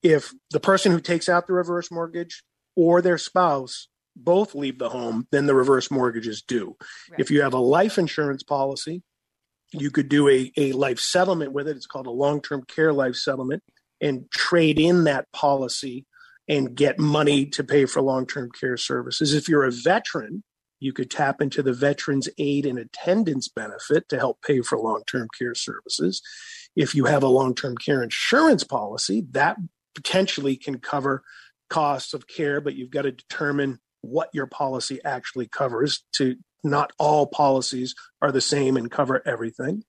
If 0.02 0.34
the 0.52 0.60
person 0.60 0.92
who 0.92 1.02
takes 1.02 1.28
out 1.28 1.46
the 1.46 1.54
reverse 1.54 1.92
mortgage 1.92 2.44
or 2.76 3.02
their 3.02 3.18
spouse 3.18 3.88
both 4.16 4.56
leave 4.56 4.80
the 4.80 4.90
home, 4.90 5.28
then 5.32 5.46
the 5.46 5.56
reverse 5.56 5.90
mortgages 5.90 6.42
due. 6.42 6.76
Right. 7.10 7.20
If 7.20 7.32
you 7.32 7.42
have 7.42 7.54
a 7.54 7.60
life 7.60 7.98
insurance 7.98 8.44
policy, 8.44 9.04
you 9.72 9.92
could 9.92 10.10
do 10.10 10.28
a, 10.28 10.52
a 10.58 10.74
life 10.74 11.00
settlement 11.00 11.54
with 11.54 11.68
it. 11.68 11.78
It's 11.78 11.88
called 11.88 12.08
a 12.08 12.12
long 12.12 12.42
term 12.42 12.64
care 12.64 12.94
life 12.94 13.16
settlement 13.16 13.64
and 14.02 14.30
trade 14.32 14.80
in 14.80 15.06
that 15.06 15.32
policy 15.32 16.06
and 16.48 16.76
get 16.76 17.00
money 17.00 17.46
to 17.46 17.64
pay 17.64 17.86
for 17.86 18.02
long 18.02 18.26
term 18.26 18.50
care 18.52 18.78
services. 18.78 19.34
If 19.34 19.48
you're 19.48 19.64
a 19.64 19.72
veteran, 19.72 20.44
you 20.80 20.92
could 20.92 21.12
tap 21.12 21.42
into 21.42 21.62
the 21.62 21.74
Veterans 21.74 22.28
Aid 22.38 22.66
and 22.66 22.80
Attendance 22.80 23.48
benefit 23.48 24.10
to 24.10 24.18
help 24.18 24.42
pay 24.42 24.62
for 24.62 24.78
long 24.78 25.04
term 25.10 25.28
care 25.38 25.56
services. 25.56 26.22
If 26.76 26.96
you 26.96 27.06
have 27.06 27.24
a 27.24 27.28
long 27.28 27.56
term 27.56 27.78
care 27.78 28.04
insurance 28.04 28.64
policy, 28.64 29.26
that 29.32 29.58
potentially 29.96 30.58
can 30.58 30.80
cover 30.80 31.24
costs 31.70 32.14
of 32.14 32.28
care, 32.28 32.60
but 32.60 32.76
you've 32.76 32.92
got 32.92 33.04
to 33.04 33.12
determine 33.12 33.80
what 34.02 34.30
your 34.34 34.48
policy 34.48 35.00
actually 35.06 35.48
covers 35.48 36.04
to 36.14 36.36
not 36.64 36.92
all 37.00 37.28
policies 37.28 37.96
are 38.22 38.32
the 38.32 38.42
same 38.42 38.78
and 38.78 38.92
cover 38.92 39.22
everything 39.26 39.84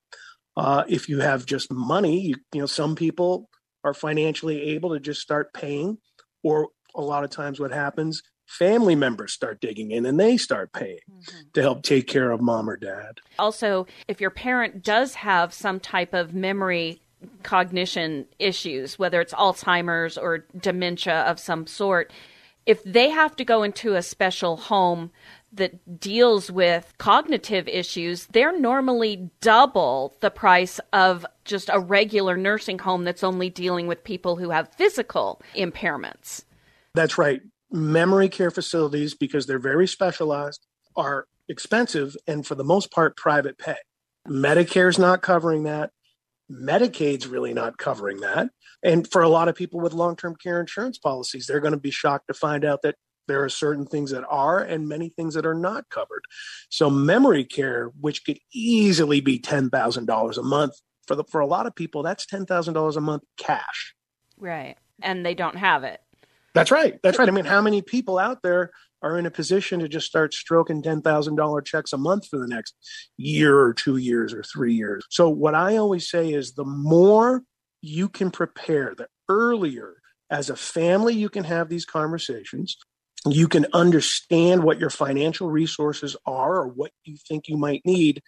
uh, 0.55 0.83
if 0.87 1.09
you 1.09 1.19
have 1.19 1.45
just 1.45 1.71
money 1.71 2.19
you, 2.21 2.35
you 2.53 2.59
know 2.59 2.65
some 2.65 2.95
people 2.95 3.49
are 3.83 3.93
financially 3.93 4.61
able 4.61 4.93
to 4.93 4.99
just 4.99 5.21
start 5.21 5.53
paying 5.53 5.97
or 6.43 6.69
a 6.95 7.01
lot 7.01 7.23
of 7.23 7.29
times 7.29 7.59
what 7.59 7.71
happens 7.71 8.21
family 8.47 8.95
members 8.95 9.33
start 9.33 9.61
digging 9.61 9.91
in 9.91 10.05
and 10.05 10.19
they 10.19 10.37
start 10.37 10.71
paying 10.73 10.99
mm-hmm. 11.09 11.41
to 11.53 11.61
help 11.61 11.81
take 11.81 12.07
care 12.07 12.31
of 12.31 12.41
mom 12.41 12.69
or 12.69 12.77
dad 12.77 13.19
also 13.39 13.87
if 14.07 14.19
your 14.19 14.29
parent 14.29 14.83
does 14.83 15.15
have 15.15 15.53
some 15.53 15.79
type 15.79 16.13
of 16.13 16.33
memory 16.33 16.99
cognition 17.41 18.25
issues 18.37 18.99
whether 18.99 19.21
it's 19.21 19.33
alzheimer's 19.33 20.17
or 20.17 20.45
dementia 20.59 21.21
of 21.21 21.39
some 21.39 21.65
sort 21.65 22.11
if 22.65 22.83
they 22.83 23.09
have 23.09 23.35
to 23.35 23.45
go 23.45 23.63
into 23.63 23.95
a 23.95 24.01
special 24.01 24.57
home 24.57 25.11
that 25.51 25.99
deals 25.99 26.51
with 26.51 26.93
cognitive 26.97 27.67
issues, 27.67 28.25
they're 28.27 28.57
normally 28.57 29.29
double 29.41 30.17
the 30.21 30.31
price 30.31 30.79
of 30.93 31.25
just 31.45 31.69
a 31.71 31.79
regular 31.79 32.35
nursing 32.37 32.79
home 32.79 33.03
that's 33.03 33.23
only 33.23 33.49
dealing 33.49 33.85
with 33.85 34.03
people 34.03 34.35
who 34.35 34.49
have 34.49 34.73
physical 34.73 35.41
impairments. 35.55 36.43
That's 36.95 37.17
right. 37.17 37.41
Memory 37.71 38.29
care 38.29 38.51
facilities, 38.51 39.13
because 39.13 39.45
they're 39.45 39.59
very 39.59 39.87
specialized, 39.87 40.65
are 40.95 41.27
expensive 41.49 42.15
and 42.27 42.45
for 42.45 42.55
the 42.55 42.63
most 42.63 42.91
part 42.91 43.17
private 43.17 43.57
pay. 43.57 43.75
Medicare's 44.27 44.97
not 44.97 45.21
covering 45.21 45.63
that. 45.63 45.91
Medicaid's 46.53 47.27
really 47.27 47.53
not 47.53 47.77
covering 47.77 48.21
that. 48.21 48.49
And 48.83 49.09
for 49.09 49.21
a 49.21 49.29
lot 49.29 49.47
of 49.47 49.55
people 49.55 49.79
with 49.79 49.93
long 49.93 50.15
term 50.15 50.35
care 50.35 50.59
insurance 50.59 50.97
policies, 50.97 51.47
they're 51.47 51.59
going 51.59 51.73
to 51.73 51.79
be 51.79 51.91
shocked 51.91 52.27
to 52.27 52.33
find 52.33 52.65
out 52.65 52.81
that 52.83 52.95
there 53.27 53.43
are 53.43 53.49
certain 53.49 53.85
things 53.85 54.11
that 54.11 54.25
are 54.29 54.59
and 54.59 54.87
many 54.87 55.09
things 55.09 55.33
that 55.35 55.45
are 55.45 55.53
not 55.53 55.89
covered. 55.89 56.23
So 56.69 56.89
memory 56.89 57.45
care, 57.45 57.91
which 57.99 58.25
could 58.25 58.39
easily 58.53 59.21
be 59.21 59.39
$10,000 59.39 60.37
a 60.37 60.43
month 60.43 60.73
for 61.07 61.15
the, 61.15 61.23
for 61.23 61.41
a 61.41 61.47
lot 61.47 61.65
of 61.65 61.75
people, 61.75 62.03
that's 62.03 62.25
$10,000 62.25 62.95
a 62.95 63.01
month 63.01 63.23
cash. 63.37 63.95
Right. 64.37 64.77
And 65.01 65.25
they 65.25 65.35
don't 65.35 65.57
have 65.57 65.83
it. 65.83 66.01
That's 66.53 66.71
right. 66.71 66.99
That's 67.01 67.17
right. 67.17 67.27
I 67.27 67.31
mean, 67.31 67.45
how 67.45 67.61
many 67.61 67.81
people 67.81 68.19
out 68.19 68.43
there 68.43 68.71
are 69.03 69.17
in 69.17 69.25
a 69.25 69.31
position 69.31 69.79
to 69.79 69.87
just 69.87 70.07
start 70.07 70.33
stroking 70.33 70.81
$10,000 70.81 71.65
checks 71.65 71.93
a 71.93 71.97
month 71.97 72.27
for 72.27 72.39
the 72.39 72.47
next 72.47 72.75
year 73.17 73.59
or 73.59 73.73
two 73.73 73.97
years 73.97 74.33
or 74.33 74.43
three 74.43 74.73
years? 74.73 75.05
So, 75.09 75.29
what 75.29 75.55
I 75.55 75.77
always 75.77 76.09
say 76.09 76.33
is 76.33 76.53
the 76.53 76.65
more 76.65 77.43
you 77.81 78.09
can 78.09 78.31
prepare, 78.31 78.95
the 78.95 79.07
earlier 79.29 79.97
as 80.29 80.49
a 80.49 80.55
family 80.55 81.13
you 81.13 81.29
can 81.29 81.43
have 81.43 81.69
these 81.69 81.85
conversations, 81.85 82.77
you 83.27 83.47
can 83.47 83.67
understand 83.73 84.63
what 84.63 84.79
your 84.79 84.89
financial 84.89 85.49
resources 85.49 86.15
are 86.25 86.55
or 86.55 86.67
what 86.67 86.91
you 87.05 87.17
think 87.27 87.47
you 87.47 87.57
might 87.57 87.81
need 87.85 88.21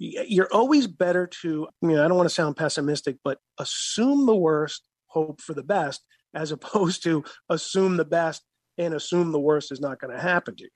you're 0.00 0.52
always 0.52 0.86
better 0.86 1.26
to 1.26 1.68
I 1.82 1.86
mean 1.86 1.98
I 1.98 2.08
don't 2.08 2.16
want 2.16 2.28
to 2.28 2.34
sound 2.34 2.56
pessimistic 2.56 3.18
but 3.22 3.38
assume 3.58 4.26
the 4.26 4.34
worst 4.34 4.82
hope 5.06 5.40
for 5.40 5.52
the 5.52 5.62
best 5.62 6.02
as 6.34 6.52
opposed 6.52 7.02
to 7.04 7.22
assume 7.48 7.96
the 7.96 8.04
best 8.04 8.42
and 8.80 8.94
assume 8.94 9.30
the 9.30 9.38
worst 9.38 9.70
is 9.70 9.80
not 9.80 10.00
going 10.00 10.14
to 10.14 10.20
happen 10.20 10.56
to 10.56 10.64
you 10.64 10.70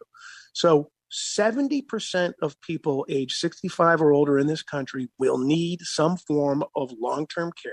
so 0.52 0.90
70% 1.36 2.32
of 2.42 2.60
people 2.60 3.06
age 3.08 3.34
65 3.34 4.02
or 4.02 4.12
older 4.12 4.38
in 4.38 4.48
this 4.48 4.62
country 4.62 5.08
will 5.18 5.38
need 5.38 5.80
some 5.82 6.16
form 6.16 6.64
of 6.74 6.92
long-term 7.00 7.52
care 7.62 7.72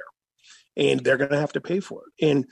and 0.77 1.01
they're 1.01 1.17
going 1.17 1.31
to 1.31 1.39
have 1.39 1.53
to 1.53 1.61
pay 1.61 1.79
for 1.79 2.03
it 2.05 2.25
and 2.25 2.45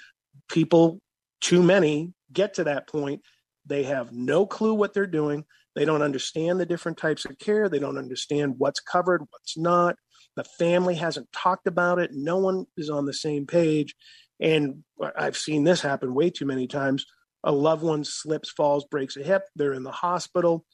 people 0.50 1.00
too 1.42 1.63
many 1.63 2.13
get 2.34 2.56
to 2.56 2.63
that 2.63 2.88
point 2.88 3.22
they 3.65 3.84
have 3.84 4.12
no 4.12 4.46
clue 4.46 4.74
what 4.74 4.94
they're 4.94 5.06
doing 5.06 5.46
they 5.76 5.86
don't 5.86 6.02
understand 6.02 6.60
the 6.60 6.65
different 6.65 6.98
types 6.98 7.24
of 7.24 7.38
care. 7.39 7.70
They 7.70 7.80
don't 7.80 7.98
understand 7.98 8.56
what's 8.58 8.80
covered, 8.80 9.22
what's 9.22 9.58
not. 9.58 9.96
The 10.36 10.44
family 10.44 10.96
hasn't 10.96 11.32
talked 11.32 11.68
about 11.68 12.00
it. 12.00 12.12
No 12.13 12.38
one 12.38 12.65
is 12.76 12.89
on 12.89 13.06
the 13.06 13.13
same 13.13 13.46
page. 13.46 13.96
And 14.42 14.84
I've 15.18 15.38
seen 15.38 15.63
this 15.63 15.82
happen 15.82 16.13
way 16.13 16.32
too 16.32 16.46
many 16.46 16.68
times. 16.68 17.06
A 17.43 17.52
loved 17.52 17.84
one 17.84 18.04
slips, 18.04 18.52
falls, 18.52 18.86
breaks 18.86 19.17
a 19.17 19.23
hip. 19.23 19.43
They're 19.56 19.73
in 19.73 19.84
the 19.84 19.91
hospital. 19.91 20.65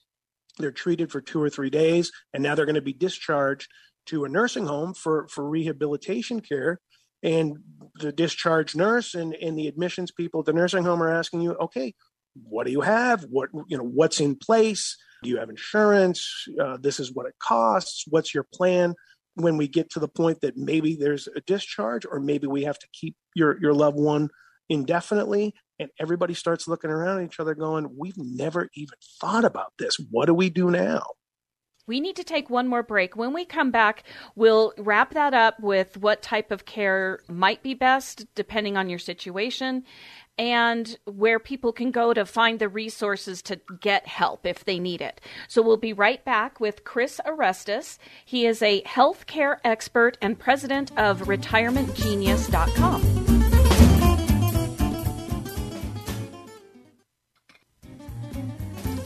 They're 0.57 0.71
treated 0.71 1.11
for 1.11 1.21
two 1.21 1.41
or 1.41 1.49
three 1.49 1.69
days, 1.69 2.11
and 2.33 2.41
now 2.41 2.55
they're 2.55 2.65
going 2.65 2.75
to 2.75 2.81
be 2.81 2.93
discharged 2.93 3.69
to 4.07 4.23
a 4.23 4.29
nursing 4.29 4.65
home 4.65 4.93
for, 4.93 5.27
for 5.27 5.47
rehabilitation 5.47 6.39
care. 6.39 6.79
And 7.23 7.57
the 7.95 8.11
discharge 8.11 8.75
nurse 8.75 9.15
and, 9.15 9.33
and 9.33 9.57
the 9.57 9.67
admissions 9.67 10.11
people 10.11 10.41
at 10.41 10.45
the 10.45 10.53
nursing 10.53 10.83
home 10.83 11.01
are 11.01 11.11
asking 11.11 11.41
you, 11.41 11.53
okay, 11.55 11.93
what 12.35 12.65
do 12.65 12.71
you 12.71 12.81
have 12.81 13.23
what 13.29 13.49
you 13.67 13.77
know 13.77 13.83
what's 13.83 14.19
in 14.19 14.35
place 14.35 14.97
do 15.23 15.29
you 15.29 15.37
have 15.37 15.49
insurance 15.49 16.45
uh, 16.61 16.77
this 16.79 16.99
is 16.99 17.13
what 17.13 17.25
it 17.25 17.35
costs 17.39 18.03
what's 18.09 18.33
your 18.33 18.45
plan 18.53 18.93
when 19.35 19.57
we 19.57 19.67
get 19.67 19.89
to 19.89 19.99
the 19.99 20.07
point 20.07 20.41
that 20.41 20.57
maybe 20.57 20.95
there's 20.95 21.27
a 21.35 21.41
discharge 21.41 22.05
or 22.05 22.19
maybe 22.19 22.47
we 22.47 22.63
have 22.63 22.77
to 22.77 22.87
keep 22.93 23.15
your 23.35 23.59
your 23.61 23.73
loved 23.73 23.97
one 23.97 24.29
indefinitely 24.69 25.53
and 25.79 25.89
everybody 25.99 26.33
starts 26.33 26.67
looking 26.67 26.89
around 26.89 27.19
at 27.19 27.25
each 27.25 27.39
other 27.39 27.55
going 27.55 27.89
we've 27.97 28.17
never 28.17 28.69
even 28.75 28.95
thought 29.19 29.45
about 29.45 29.73
this 29.77 29.97
what 30.11 30.25
do 30.25 30.33
we 30.33 30.49
do 30.49 30.69
now 30.69 31.01
we 31.87 31.99
need 31.99 32.15
to 32.15 32.23
take 32.23 32.49
one 32.49 32.67
more 32.67 32.81
break. 32.81 33.15
When 33.15 33.33
we 33.33 33.45
come 33.45 33.71
back, 33.71 34.03
we'll 34.35 34.73
wrap 34.77 35.13
that 35.13 35.33
up 35.33 35.59
with 35.59 35.97
what 35.97 36.21
type 36.21 36.51
of 36.51 36.65
care 36.65 37.19
might 37.27 37.61
be 37.61 37.73
best 37.73 38.25
depending 38.33 38.75
on 38.75 38.89
your 38.89 38.99
situation 38.99 39.83
and 40.37 40.97
where 41.05 41.39
people 41.39 41.71
can 41.71 41.91
go 41.91 42.13
to 42.13 42.25
find 42.25 42.59
the 42.59 42.67
resources 42.67 43.41
to 43.43 43.61
get 43.79 44.07
help 44.07 44.45
if 44.45 44.65
they 44.65 44.79
need 44.79 45.01
it. 45.01 45.21
So 45.47 45.61
we'll 45.61 45.77
be 45.77 45.93
right 45.93 46.23
back 46.25 46.59
with 46.59 46.83
Chris 46.83 47.21
Orestes. 47.25 47.97
He 48.25 48.45
is 48.45 48.61
a 48.61 48.81
healthcare 48.83 49.59
expert 49.63 50.17
and 50.21 50.37
president 50.37 50.91
of 50.97 51.21
retirementgenius.com. 51.21 53.24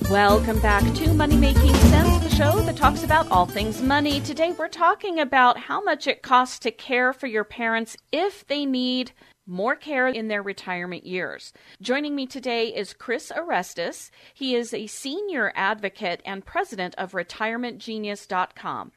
Welcome 0.10 0.60
back 0.60 0.82
to 0.96 1.14
Money 1.14 1.38
Making 1.38 1.72
Sense, 1.76 2.24
the 2.24 2.36
show 2.36 2.62
that 2.62 2.76
talks 2.76 3.04
about 3.04 3.30
all 3.30 3.46
things 3.46 3.80
money. 3.80 4.20
Today 4.22 4.54
we're 4.58 4.68
talking 4.68 5.20
about 5.20 5.60
how 5.60 5.84
much 5.84 6.08
it 6.08 6.24
costs 6.24 6.58
to 6.60 6.72
care 6.72 7.14
for 7.14 7.28
your 7.28 7.44
parents 7.44 7.96
if 8.12 8.48
they 8.48 8.66
need 8.66 9.12
more 9.46 9.76
care 9.76 10.08
in 10.08 10.28
their 10.28 10.42
retirement 10.42 11.06
years. 11.06 11.54
Joining 11.80 12.16
me 12.16 12.26
today 12.26 12.70
is 12.70 12.92
Chris 12.92 13.32
Orestes. 13.32 14.10
He 14.34 14.56
is 14.56 14.74
a 14.74 14.88
senior 14.88 15.54
advocate 15.56 16.24
and 16.26 16.44
president 16.44 16.96
of 16.98 17.12
retirementgenius.com. 17.12 18.92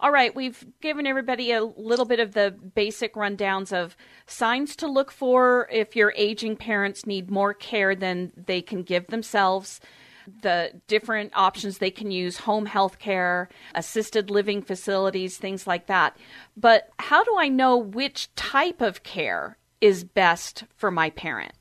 All 0.00 0.12
right, 0.12 0.36
we've 0.36 0.66
given 0.82 1.06
everybody 1.06 1.52
a 1.52 1.64
little 1.64 2.04
bit 2.04 2.20
of 2.20 2.34
the 2.34 2.50
basic 2.50 3.14
rundowns 3.14 3.72
of 3.72 3.96
signs 4.26 4.76
to 4.76 4.86
look 4.86 5.12
for 5.12 5.66
if 5.72 5.96
your 5.96 6.12
aging 6.14 6.56
parents 6.56 7.06
need 7.06 7.30
more 7.30 7.54
care 7.54 7.94
than 7.94 8.32
they 8.36 8.60
can 8.60 8.82
give 8.82 9.06
themselves 9.06 9.80
the 10.42 10.80
different 10.86 11.32
options 11.34 11.78
they 11.78 11.90
can 11.90 12.10
use 12.10 12.38
home 12.38 12.66
health 12.66 12.98
care, 12.98 13.48
assisted 13.74 14.30
living 14.30 14.62
facilities, 14.62 15.36
things 15.36 15.66
like 15.66 15.86
that. 15.86 16.16
But 16.56 16.90
how 16.98 17.24
do 17.24 17.36
I 17.38 17.48
know 17.48 17.76
which 17.76 18.34
type 18.34 18.80
of 18.80 19.02
care 19.02 19.58
is 19.80 20.04
best 20.04 20.64
for 20.76 20.90
my 20.90 21.10
parent? 21.10 21.52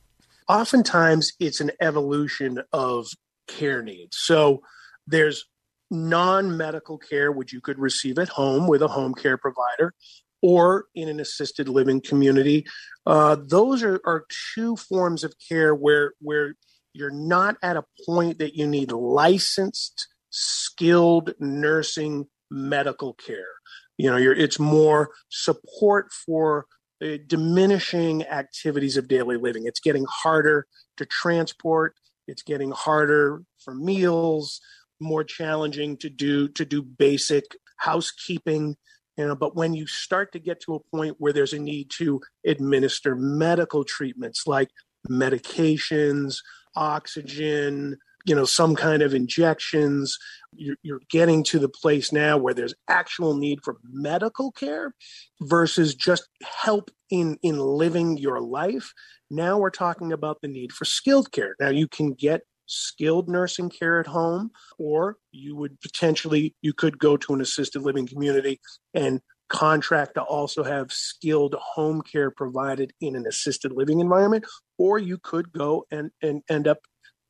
Oftentimes, 0.48 1.34
it's 1.40 1.62
an 1.62 1.72
evolution 1.82 2.62
of 2.74 3.08
care 3.48 3.82
needs. 3.82 4.18
So 4.18 4.62
there's 5.08 5.46
non 5.90 6.58
medical 6.58 6.98
care, 6.98 7.32
which 7.32 7.54
you 7.54 7.62
could 7.62 7.80
receive 7.80 8.18
at 8.18 8.30
home 8.30 8.68
with 8.68 8.82
a 8.82 8.88
home 8.88 9.14
care 9.14 9.38
provider 9.38 9.94
or 10.42 10.86
in 10.96 11.08
an 11.08 11.20
assisted 11.20 11.70
living 11.70 12.02
community. 12.02 12.66
Uh, 13.06 13.38
those 13.40 13.84
are, 13.84 14.02
are 14.06 14.26
two 14.56 14.76
forms 14.76 15.24
of 15.24 15.36
care 15.48 15.76
where, 15.76 16.14
where 16.20 16.56
you're 16.94 17.12
not 17.12 17.58
at 17.62 17.78
a 17.78 17.86
point 18.06 18.40
that 18.40 18.56
you 18.56 18.68
need 18.68 18.92
licensed, 18.92 20.08
skilled 20.30 21.34
nursing 21.40 22.28
medical 22.50 23.14
care. 23.14 23.56
You 23.98 24.10
know, 24.12 24.18
it's 24.18 24.60
more 24.60 25.12
support 25.30 26.12
for 26.12 26.66
uh, 27.04 27.18
diminishing 27.28 28.24
activities 28.26 28.98
of 28.98 29.08
daily 29.08 29.38
living. 29.38 29.66
It's 29.66 29.80
getting 29.80 30.06
harder 30.10 30.68
to 30.98 31.06
transport. 31.06 31.96
It's 32.28 32.44
getting 32.44 32.72
harder 32.72 33.44
for 33.64 33.74
meals, 33.74 34.60
more 35.00 35.24
challenging 35.24 35.98
to 35.98 36.10
do 36.10 36.48
to 36.50 36.66
do 36.66 36.82
basic 36.82 37.46
housekeeping. 37.78 38.76
You 39.18 39.28
know, 39.28 39.36
but 39.36 39.56
when 39.56 39.74
you 39.74 39.88
start 39.88 40.32
to 40.34 40.40
get 40.40 40.62
to 40.62 40.76
a 40.76 40.96
point 40.96 41.16
where 41.20 41.34
there's 41.34 41.54
a 41.54 41.60
need 41.60 41.92
to 41.98 42.22
administer 42.46 43.16
medical 43.16 43.84
treatments 43.84 44.48
like 44.48 44.70
medications, 45.10 46.38
oxygen, 46.76 47.98
you 48.26 48.36
know, 48.36 48.46
some 48.46 48.76
kind 48.76 49.02
of 49.02 49.14
injections, 49.14 50.18
you're, 50.54 50.76
you're 50.84 51.02
getting 51.10 51.44
to 51.46 51.60
the 51.60 51.70
place 51.70 52.12
now 52.12 52.38
where 52.38 52.54
there's 52.54 52.74
actual 52.88 53.36
need 53.36 53.60
for 53.64 53.78
medical 53.84 54.52
care 54.52 54.94
versus 55.42 55.96
just 55.96 56.28
help 56.44 56.92
in 57.10 57.38
in 57.42 57.60
living 57.60 58.18
your 58.18 58.40
life. 58.40 58.94
Now 59.30 59.58
we're 59.58 59.70
talking 59.70 60.12
about 60.12 60.42
the 60.42 60.48
need 60.48 60.72
for 60.72 60.86
skilled 60.86 61.32
care. 61.32 61.56
Now 61.60 61.70
you 61.70 61.88
can 61.88 62.14
get 62.14 62.42
skilled 62.68 63.28
nursing 63.28 63.70
care 63.70 64.00
at 64.00 64.08
home 64.08 64.50
or 64.80 65.18
you 65.32 65.56
would 65.56 65.80
potentially 65.82 66.56
you 66.62 66.74
could 66.74 66.98
go 66.98 67.18
to 67.18 67.34
an 67.34 67.42
assisted 67.42 67.82
living 67.82 68.08
community 68.08 68.62
and 68.94 69.20
contract 69.50 70.16
to 70.16 70.22
also 70.22 70.64
have 70.64 70.90
skilled 70.90 71.54
home 71.60 72.02
care 72.02 72.32
provided 72.32 72.94
in 73.02 73.18
an 73.18 73.26
assisted 73.28 73.74
living 73.74 74.00
environment 74.00 74.46
or 74.82 74.98
you 74.98 75.20
could 75.20 75.52
go 75.52 75.86
and, 75.92 76.10
and 76.24 76.42
end 76.50 76.68
up 76.68 76.80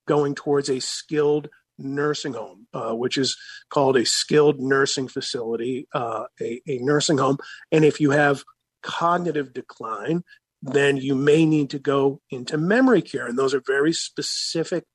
going 0.07 0.33
towards 0.33 0.69
a 0.69 0.79
skilled 0.79 1.49
nursing 1.77 2.31
home, 2.31 2.65
uh, 2.73 2.93
which 2.93 3.17
is 3.17 3.35
called 3.69 3.97
a 3.97 4.05
skilled 4.05 4.61
nursing 4.61 5.09
facility, 5.09 5.85
uh, 5.93 6.23
a, 6.39 6.61
a 6.65 6.77
nursing 6.77 7.17
home. 7.17 7.37
And 7.69 7.83
if 7.83 7.99
you 7.99 8.11
have 8.11 8.45
cognitive 8.83 9.51
decline, 9.53 10.23
then 10.61 10.95
you 10.95 11.13
may 11.13 11.45
need 11.45 11.69
to 11.71 11.79
go 11.79 12.21
into 12.29 12.57
memory 12.57 13.01
care. 13.01 13.27
And 13.27 13.37
those 13.37 13.53
are 13.53 13.63
very 13.67 13.91
specific 13.91 14.85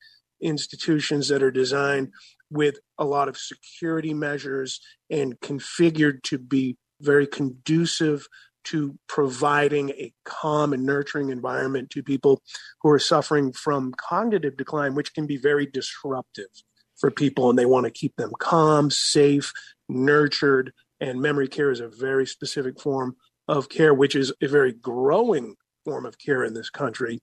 institutions 0.40 1.28
that 1.28 1.42
are 1.42 1.50
designed 1.50 2.08
with 2.50 2.78
a 2.96 3.04
lot 3.04 3.28
of 3.28 3.36
security 3.36 4.14
measures 4.14 4.80
and 5.10 5.38
configured 5.40 6.22
to 6.22 6.38
be 6.38 6.78
very 7.02 7.26
conducive 7.26 8.26
to 8.66 8.98
providing 9.08 9.90
a 9.90 10.12
calm 10.24 10.72
and 10.72 10.84
nurturing 10.84 11.30
environment 11.30 11.90
to 11.90 12.02
people 12.02 12.42
who 12.82 12.90
are 12.90 12.98
suffering 12.98 13.52
from 13.52 13.92
cognitive 13.96 14.56
decline, 14.56 14.94
which 14.94 15.14
can 15.14 15.26
be 15.26 15.36
very 15.36 15.66
disruptive 15.66 16.48
for 16.96 17.10
people. 17.10 17.50
And 17.50 17.58
they 17.58 17.66
want 17.66 17.84
to 17.84 17.90
keep 17.90 18.16
them 18.16 18.32
calm, 18.38 18.90
safe, 18.90 19.52
nurtured. 19.88 20.72
And 21.00 21.20
memory 21.20 21.48
care 21.48 21.70
is 21.70 21.80
a 21.80 21.88
very 21.88 22.26
specific 22.26 22.80
form 22.80 23.16
of 23.48 23.68
care, 23.68 23.94
which 23.94 24.14
is 24.14 24.32
a 24.42 24.48
very 24.48 24.72
growing 24.72 25.56
form 25.84 26.04
of 26.04 26.18
care 26.18 26.42
in 26.42 26.54
this 26.54 26.70
country 26.70 27.20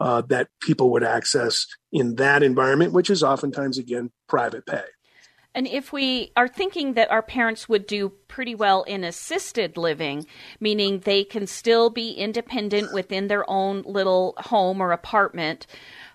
uh, 0.00 0.22
that 0.28 0.48
people 0.60 0.90
would 0.90 1.04
access 1.04 1.66
in 1.92 2.16
that 2.16 2.42
environment, 2.42 2.92
which 2.92 3.10
is 3.10 3.22
oftentimes, 3.22 3.78
again, 3.78 4.10
private 4.28 4.66
pay. 4.66 4.84
And 5.56 5.66
if 5.66 5.90
we 5.90 6.32
are 6.36 6.48
thinking 6.48 6.92
that 6.94 7.10
our 7.10 7.22
parents 7.22 7.66
would 7.66 7.86
do 7.86 8.10
pretty 8.28 8.54
well 8.54 8.82
in 8.82 9.02
assisted 9.02 9.78
living, 9.78 10.26
meaning 10.60 11.00
they 11.00 11.24
can 11.24 11.46
still 11.46 11.88
be 11.88 12.12
independent 12.12 12.92
within 12.92 13.28
their 13.28 13.48
own 13.48 13.80
little 13.86 14.34
home 14.36 14.82
or 14.82 14.92
apartment, 14.92 15.66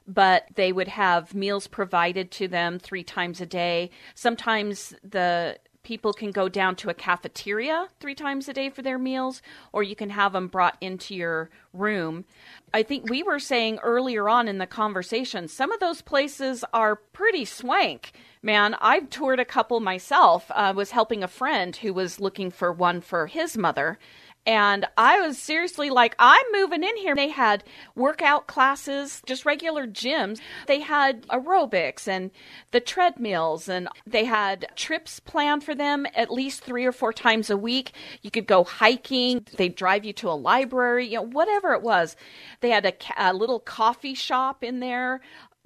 but 0.07 0.45
they 0.53 0.71
would 0.71 0.89
have 0.89 1.33
meals 1.33 1.65
provided 1.65 2.29
to 2.31 2.47
them 2.47 2.77
three 2.77 3.03
times 3.03 3.41
a 3.41 3.47
day. 3.47 3.89
Sometimes 4.13 4.93
the 5.03 5.57
people 5.83 6.13
can 6.13 6.31
go 6.31 6.47
down 6.47 6.75
to 6.77 6.89
a 6.89 6.93
cafeteria 6.93 7.87
three 7.99 8.15
times 8.15 8.47
a 8.47 8.53
day 8.53 8.69
for 8.69 8.81
their 8.81 8.99
meals, 8.99 9.41
or 9.71 9.83
you 9.83 9.95
can 9.95 10.11
have 10.11 10.33
them 10.33 10.47
brought 10.47 10.77
into 10.81 11.15
your 11.15 11.49
room. 11.73 12.25
I 12.73 12.83
think 12.83 13.09
we 13.09 13.23
were 13.23 13.39
saying 13.39 13.79
earlier 13.83 14.29
on 14.29 14.47
in 14.47 14.57
the 14.57 14.67
conversation, 14.67 15.47
some 15.47 15.71
of 15.71 15.79
those 15.79 16.01
places 16.01 16.63
are 16.73 16.95
pretty 16.95 17.45
swank 17.45 18.13
man, 18.43 18.75
I've 18.79 19.09
toured 19.09 19.39
a 19.39 19.45
couple 19.45 19.79
myself. 19.79 20.51
I 20.53 20.69
uh, 20.69 20.73
was 20.73 20.91
helping 20.91 21.23
a 21.23 21.27
friend 21.27 21.75
who 21.75 21.93
was 21.93 22.19
looking 22.19 22.51
for 22.51 22.71
one 22.71 23.01
for 23.01 23.27
his 23.27 23.57
mother. 23.57 23.99
And 24.45 24.85
I 24.97 25.19
was 25.19 25.37
seriously 25.37 25.91
like, 25.91 26.15
I'm 26.17 26.45
moving 26.51 26.83
in 26.83 26.97
here. 26.97 27.15
They 27.15 27.29
had 27.29 27.63
workout 27.95 28.47
classes, 28.47 29.21
just 29.27 29.45
regular 29.45 29.85
gyms. 29.85 30.39
They 30.65 30.79
had 30.79 31.27
aerobics 31.27 32.07
and 32.07 32.31
the 32.71 32.79
treadmills, 32.79 33.69
and 33.69 33.87
they 34.07 34.25
had 34.25 34.67
trips 34.75 35.19
planned 35.19 35.63
for 35.63 35.75
them 35.75 36.07
at 36.15 36.31
least 36.31 36.63
three 36.63 36.85
or 36.85 36.91
four 36.91 37.13
times 37.13 37.51
a 37.51 37.57
week. 37.57 37.91
You 38.23 38.31
could 38.31 38.47
go 38.47 38.63
hiking. 38.63 39.45
They'd 39.57 39.75
drive 39.75 40.05
you 40.05 40.13
to 40.13 40.29
a 40.29 40.33
library, 40.33 41.07
you 41.07 41.17
know, 41.17 41.27
whatever 41.27 41.73
it 41.73 41.83
was. 41.83 42.15
They 42.61 42.71
had 42.71 42.85
a, 42.85 42.93
a 43.17 43.33
little 43.33 43.59
coffee 43.59 44.15
shop 44.15 44.63
in 44.63 44.79
there 44.79 45.21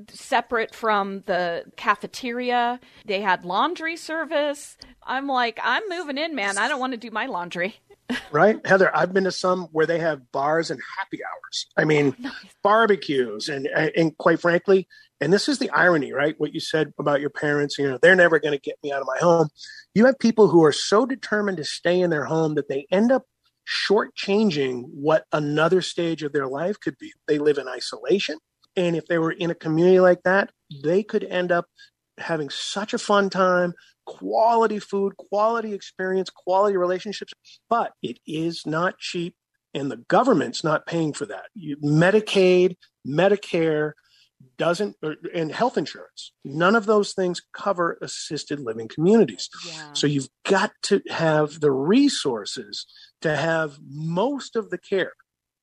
separate 0.10 0.76
from 0.76 1.24
the 1.26 1.64
cafeteria. 1.78 2.80
They 3.06 3.22
had 3.22 3.46
laundry 3.46 3.96
service. 3.96 4.78
I'm 5.04 5.28
like, 5.28 5.60
I'm 5.64 5.84
moving 5.88 6.18
in, 6.18 6.36
man. 6.36 6.58
I 6.58 6.68
don't 6.68 6.80
want 6.80 6.92
to 6.94 6.98
do 6.98 7.12
my 7.12 7.28
laundry. 7.28 7.80
Right, 8.32 8.65
Heather. 8.65 8.96
I've 8.96 9.13
been 9.13 9.24
to 9.26 9.32
some 9.32 9.63
where 9.72 9.86
they 9.86 10.00
have 10.00 10.32
bars 10.32 10.72
and 10.72 10.80
happy 10.98 11.20
hours. 11.24 11.68
I 11.78 11.86
mean, 11.86 12.15
nice. 12.20 12.34
barbecues, 12.63 13.50
and 13.50 13.68
and 13.68 14.18
quite 14.18 14.39
frankly, 14.39 14.88
and 15.22 15.32
this 15.32 15.48
is 15.50 15.60
the 15.60 15.70
irony, 15.72 16.13
right? 16.13 16.36
What 16.38 16.54
you 16.54 16.60
said 16.60 16.94
about 17.00 17.22
your 17.22 17.30
parents, 17.30 17.78
you 17.78 17.89
know, 17.89 17.98
they're 18.02 18.15
never 18.15 18.39
going 18.39 18.54
to 18.54 18.62
get 18.62 18.78
me 18.84 18.91
out 18.91 19.02
of 19.02 19.08
my 19.08 19.18
home. 19.20 19.50
You 19.94 20.06
have 20.06 20.20
people 20.20 20.48
who 20.48 20.63
are 20.63 20.72
so 20.72 21.06
determined 21.06 21.58
to 21.58 21.65
stay 21.65 22.00
in 22.00 22.10
their 22.10 22.26
home 22.26 22.56
that 22.56 22.70
they 22.70 22.86
end 22.91 23.12
up 23.12 23.24
shortchanging 23.68 24.84
what 24.94 25.26
another 25.32 25.82
stage 25.82 26.22
of 26.22 26.34
their 26.34 26.48
life 26.48 26.80
could 26.80 26.98
be. 27.00 27.12
They 27.28 27.39
live 27.39 27.58
in 27.58 27.68
isolation 27.68 28.38
and 28.76 28.96
if 28.96 29.08
they 29.08 29.18
were 29.18 29.32
in 29.32 29.52
a 29.52 29.56
community 29.56 30.00
like 30.00 30.24
that, 30.24 30.52
they 30.84 31.04
could 31.04 31.24
end 31.24 31.52
up 31.52 31.65
having 32.18 32.50
such 32.50 32.94
a 32.94 32.98
fun 32.98 33.30
time, 33.30 33.74
quality 34.06 34.80
food, 34.80 35.18
quality 35.18 35.74
experience, 35.74 36.30
quality 36.30 36.78
relationships. 36.78 37.34
But 37.70 37.94
it 38.02 38.20
is 38.26 38.65
not 38.65 39.00
cheap, 39.00 39.36
and 39.74 39.91
the 39.91 40.04
government's 40.08 40.63
not 40.63 40.86
paying 40.86 41.13
for 41.13 41.26
that. 41.26 41.46
You, 41.54 41.78
Medicaid, 41.78 42.76
Medicare 43.08 43.94
doesn't, 44.58 44.96
and 45.34 45.52
health 45.52 45.78
insurance, 45.78 46.32
none 46.44 46.76
of 46.76 46.86
those 46.86 47.13
things 47.13 47.41
cover 47.54 47.98
assisted 48.02 48.60
living 48.60 48.88
communities. 48.88 49.50
Yeah. 49.68 49.94
So 49.94 50.08
you've 50.08 50.30
got 50.46 50.72
to 50.84 51.02
have 51.10 51.60
the 51.60 51.72
resources 51.72 52.86
to 53.22 53.36
have 53.36 53.78
most 53.88 54.56
of 54.56 54.70
the 54.70 54.78
care. 54.78 55.13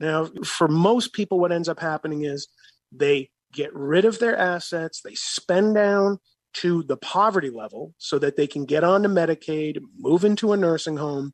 Now, 0.01 0.31
for 0.45 0.69
most 0.69 1.13
people, 1.13 1.39
what 1.39 1.53
ends 1.53 1.69
up 1.69 1.81
happening 1.81 2.25
is 2.25 2.49
they 2.91 3.31
get 3.53 3.73
rid 3.75 4.05
of 4.05 4.19
their 4.19 4.37
assets, 4.37 5.01
they 5.03 5.15
spend 5.15 5.75
down 5.75 6.19
to 6.55 6.83
the 6.83 6.97
poverty 6.97 7.51
level 7.51 7.95
so 7.99 8.19
that 8.19 8.37
they 8.37 8.47
can 8.47 8.65
get 8.65 8.85
onto 8.85 9.09
Medicaid, 9.09 9.81
move 9.99 10.25
into 10.25 10.53
a 10.53 10.57
nursing 10.57 10.97
home 10.97 11.33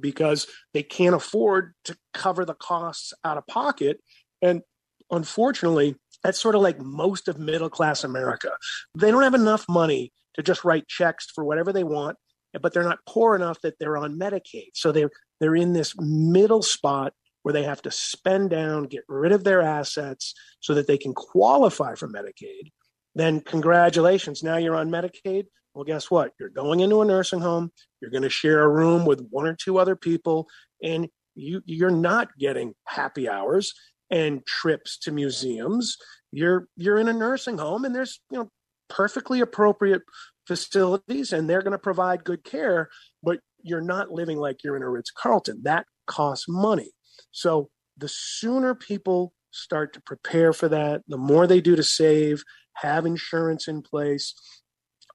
because 0.00 0.46
they 0.72 0.82
can't 0.82 1.14
afford 1.14 1.74
to 1.84 1.96
cover 2.14 2.44
the 2.44 2.54
costs 2.54 3.12
out 3.24 3.36
of 3.36 3.46
pocket. 3.46 4.00
And 4.40 4.62
unfortunately, 5.10 5.96
that's 6.22 6.40
sort 6.40 6.54
of 6.54 6.62
like 6.62 6.80
most 6.80 7.28
of 7.28 7.38
middle 7.38 7.70
class 7.70 8.04
America. 8.04 8.50
They 8.96 9.10
don't 9.10 9.22
have 9.22 9.34
enough 9.34 9.66
money 9.68 10.12
to 10.34 10.42
just 10.42 10.64
write 10.64 10.86
checks 10.88 11.26
for 11.34 11.44
whatever 11.44 11.72
they 11.72 11.84
want, 11.84 12.16
but 12.60 12.72
they're 12.72 12.84
not 12.84 13.00
poor 13.06 13.34
enough 13.34 13.60
that 13.62 13.78
they're 13.78 13.96
on 13.96 14.18
Medicaid. 14.18 14.70
So 14.74 14.92
they're 14.92 15.10
they're 15.40 15.56
in 15.56 15.72
this 15.72 15.94
middle 15.98 16.62
spot 16.62 17.14
where 17.42 17.54
they 17.54 17.62
have 17.62 17.80
to 17.82 17.90
spend 17.90 18.50
down, 18.50 18.84
get 18.84 19.04
rid 19.08 19.32
of 19.32 19.44
their 19.44 19.62
assets 19.62 20.34
so 20.60 20.74
that 20.74 20.86
they 20.86 20.98
can 20.98 21.14
qualify 21.14 21.94
for 21.94 22.06
Medicaid, 22.06 22.70
then 23.14 23.40
congratulations, 23.40 24.42
now 24.42 24.56
you're 24.56 24.76
on 24.76 24.90
Medicaid. 24.90 25.46
Well, 25.74 25.84
guess 25.84 26.10
what? 26.10 26.32
You're 26.38 26.48
going 26.48 26.80
into 26.80 27.00
a 27.00 27.04
nursing 27.04 27.40
home, 27.40 27.70
you're 28.00 28.10
going 28.10 28.22
to 28.22 28.30
share 28.30 28.62
a 28.62 28.68
room 28.68 29.04
with 29.04 29.26
one 29.30 29.46
or 29.46 29.54
two 29.54 29.78
other 29.78 29.96
people, 29.96 30.48
and 30.82 31.08
you 31.34 31.62
you're 31.64 31.90
not 31.90 32.28
getting 32.38 32.74
happy 32.86 33.28
hours 33.28 33.72
and 34.10 34.44
trips 34.46 34.98
to 34.98 35.12
museums. 35.12 35.96
You're 36.32 36.66
you're 36.76 36.98
in 36.98 37.08
a 37.08 37.12
nursing 37.12 37.58
home 37.58 37.84
and 37.84 37.94
there's, 37.94 38.20
you 38.30 38.38
know, 38.38 38.50
perfectly 38.88 39.40
appropriate 39.40 40.02
facilities 40.46 41.32
and 41.32 41.48
they're 41.48 41.62
going 41.62 41.72
to 41.72 41.78
provide 41.78 42.24
good 42.24 42.42
care, 42.42 42.88
but 43.22 43.38
you're 43.62 43.80
not 43.80 44.10
living 44.10 44.38
like 44.38 44.64
you're 44.64 44.76
in 44.76 44.82
a 44.82 44.88
Ritz 44.88 45.10
Carlton. 45.10 45.60
That 45.62 45.86
costs 46.06 46.46
money. 46.48 46.90
So 47.30 47.70
the 47.96 48.08
sooner 48.08 48.74
people 48.74 49.32
start 49.52 49.92
to 49.92 50.00
prepare 50.00 50.52
for 50.52 50.68
that, 50.68 51.02
the 51.06 51.16
more 51.16 51.46
they 51.46 51.60
do 51.60 51.76
to 51.76 51.82
save, 51.82 52.42
have 52.80 53.06
insurance 53.06 53.68
in 53.68 53.82
place, 53.82 54.34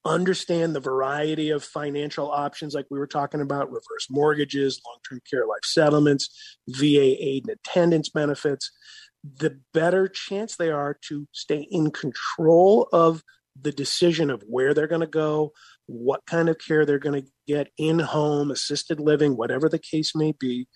understand 0.03 0.75
the 0.75 0.79
variety 0.79 1.49
of 1.49 1.63
financial 1.63 2.29
options 2.29 2.73
like 2.73 2.85
we 2.89 2.99
were 2.99 3.07
talking 3.07 3.41
about 3.41 3.71
reverse 3.71 4.07
mortgages, 4.09 4.81
long 4.85 4.97
term 5.07 5.19
care 5.29 5.45
life 5.47 5.63
settlements, 5.63 6.57
VA 6.67 7.15
aid 7.23 7.47
and 7.47 7.57
attendance 7.57 8.09
benefits, 8.09 8.71
the 9.23 9.59
better 9.73 10.07
chance 10.07 10.55
they 10.55 10.69
are 10.69 10.97
to 11.07 11.27
stay 11.31 11.67
in 11.71 11.91
control 11.91 12.87
of 12.93 13.23
the 13.59 13.71
decision 13.71 14.29
of 14.29 14.43
where 14.47 14.73
they're 14.73 14.85
going 14.85 15.01
to 15.01 15.07
go, 15.07 15.51
what 15.87 16.25
kind 16.25 16.49
of 16.49 16.57
care 16.59 16.85
they're 16.85 16.99
going 16.99 17.23
to 17.23 17.29
get 17.47 17.69
in 17.77 17.99
home, 17.99 18.51
assisted 18.51 18.99
living, 18.99 19.37
whatever 19.37 19.69
the 19.69 19.79
case 19.79 20.13
may 20.13 20.33
be 20.39 20.67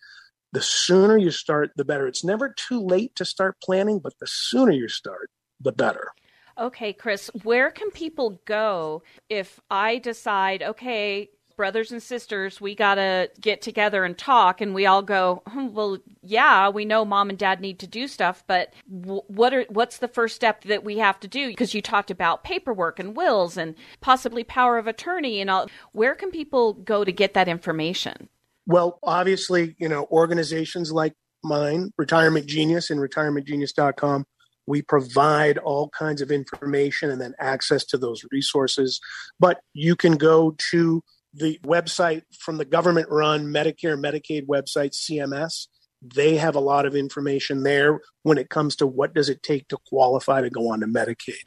the 0.51 0.61
sooner 0.61 1.17
you 1.17 1.31
start, 1.31 1.71
the 1.75 1.85
better. 1.85 2.07
It's 2.07 2.23
never 2.23 2.49
too 2.49 2.81
late 2.81 3.15
to 3.15 3.25
start 3.25 3.57
planning, 3.61 3.99
but 3.99 4.13
the 4.19 4.27
sooner 4.27 4.71
you 4.71 4.87
start, 4.87 5.29
the 5.59 5.71
better. 5.71 6.11
Okay, 6.59 6.91
Chris, 6.91 7.31
where 7.43 7.71
can 7.71 7.89
people 7.91 8.41
go 8.45 9.01
if 9.29 9.61
I 9.71 9.97
decide, 9.97 10.61
okay, 10.61 11.29
brothers 11.59 11.91
and 11.91 12.01
sisters, 12.01 12.61
we 12.61 12.73
got 12.73 12.95
to 12.95 13.29
get 13.41 13.61
together 13.61 14.05
and 14.05 14.17
talk, 14.17 14.61
and 14.61 14.73
we 14.73 14.85
all 14.85 15.01
go, 15.01 15.43
hmm, 15.47 15.73
well, 15.73 15.97
yeah, 16.21 16.69
we 16.69 16.85
know 16.85 17.03
mom 17.03 17.29
and 17.29 17.37
dad 17.37 17.59
need 17.59 17.79
to 17.79 17.87
do 17.87 18.07
stuff, 18.07 18.43
but 18.47 18.73
what 18.87 19.53
are 19.53 19.65
what's 19.69 19.97
the 19.97 20.07
first 20.07 20.35
step 20.35 20.63
that 20.63 20.85
we 20.85 20.99
have 20.99 21.19
to 21.19 21.27
do? 21.27 21.47
Because 21.47 21.73
you 21.73 21.81
talked 21.81 22.11
about 22.11 22.45
paperwork 22.45 22.97
and 22.97 23.15
wills 23.15 23.57
and 23.57 23.75
possibly 23.99 24.43
power 24.45 24.77
of 24.77 24.87
attorney 24.87 25.41
and 25.41 25.49
all. 25.49 25.69
Where 25.91 26.15
can 26.15 26.31
people 26.31 26.73
go 26.73 27.03
to 27.03 27.11
get 27.11 27.33
that 27.33 27.49
information? 27.49 28.29
Well, 28.65 28.99
obviously, 29.03 29.75
you 29.79 29.89
know, 29.89 30.07
organizations 30.11 30.93
like 30.93 31.13
mine, 31.43 31.91
Retirement 31.97 32.45
Genius 32.47 32.89
and 32.89 33.01
retirementgenius.com, 33.01 34.25
we 34.69 34.83
provide 34.83 35.57
all 35.57 35.89
kinds 35.89 36.21
of 36.21 36.29
information 36.29 37.09
and 37.09 37.19
then 37.19 37.33
access 37.39 37.83
to 37.83 37.97
those 37.97 38.23
resources. 38.31 39.01
But 39.39 39.61
you 39.73 39.95
can 39.95 40.15
go 40.15 40.55
to 40.69 41.03
the 41.33 41.59
website 41.65 42.21
from 42.39 42.57
the 42.57 42.65
government 42.65 43.07
run 43.09 43.47
Medicare 43.47 43.99
Medicaid 43.99 44.45
website, 44.45 44.91
CMS. 44.93 45.65
They 46.03 46.37
have 46.37 46.55
a 46.55 46.61
lot 46.61 46.85
of 46.85 46.95
information 46.95 47.63
there 47.63 47.99
when 48.21 48.37
it 48.37 48.49
comes 48.49 48.75
to 48.75 48.85
what 48.85 49.15
does 49.15 49.27
it 49.27 49.41
take 49.41 49.67
to 49.69 49.77
qualify 49.87 50.41
to 50.41 50.51
go 50.51 50.71
on 50.71 50.81
to 50.81 50.85
Medicaid. 50.85 51.43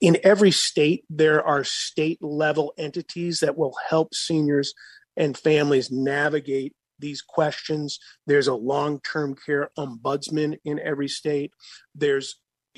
In 0.00 0.16
every 0.24 0.50
state, 0.50 1.04
there 1.10 1.44
are 1.44 1.64
state 1.64 2.22
level 2.22 2.72
entities 2.78 3.40
that 3.40 3.58
will 3.58 3.76
help 3.88 4.14
seniors 4.14 4.72
and 5.14 5.36
families 5.36 5.90
navigate 5.90 6.72
these 6.98 7.20
questions. 7.20 7.98
There's 8.26 8.48
a 8.48 8.54
long 8.54 9.00
term 9.00 9.34
care 9.34 9.68
ombudsman 9.78 10.56
in 10.64 10.80
every 10.80 11.08
state. 11.08 11.52
There's 11.94 12.36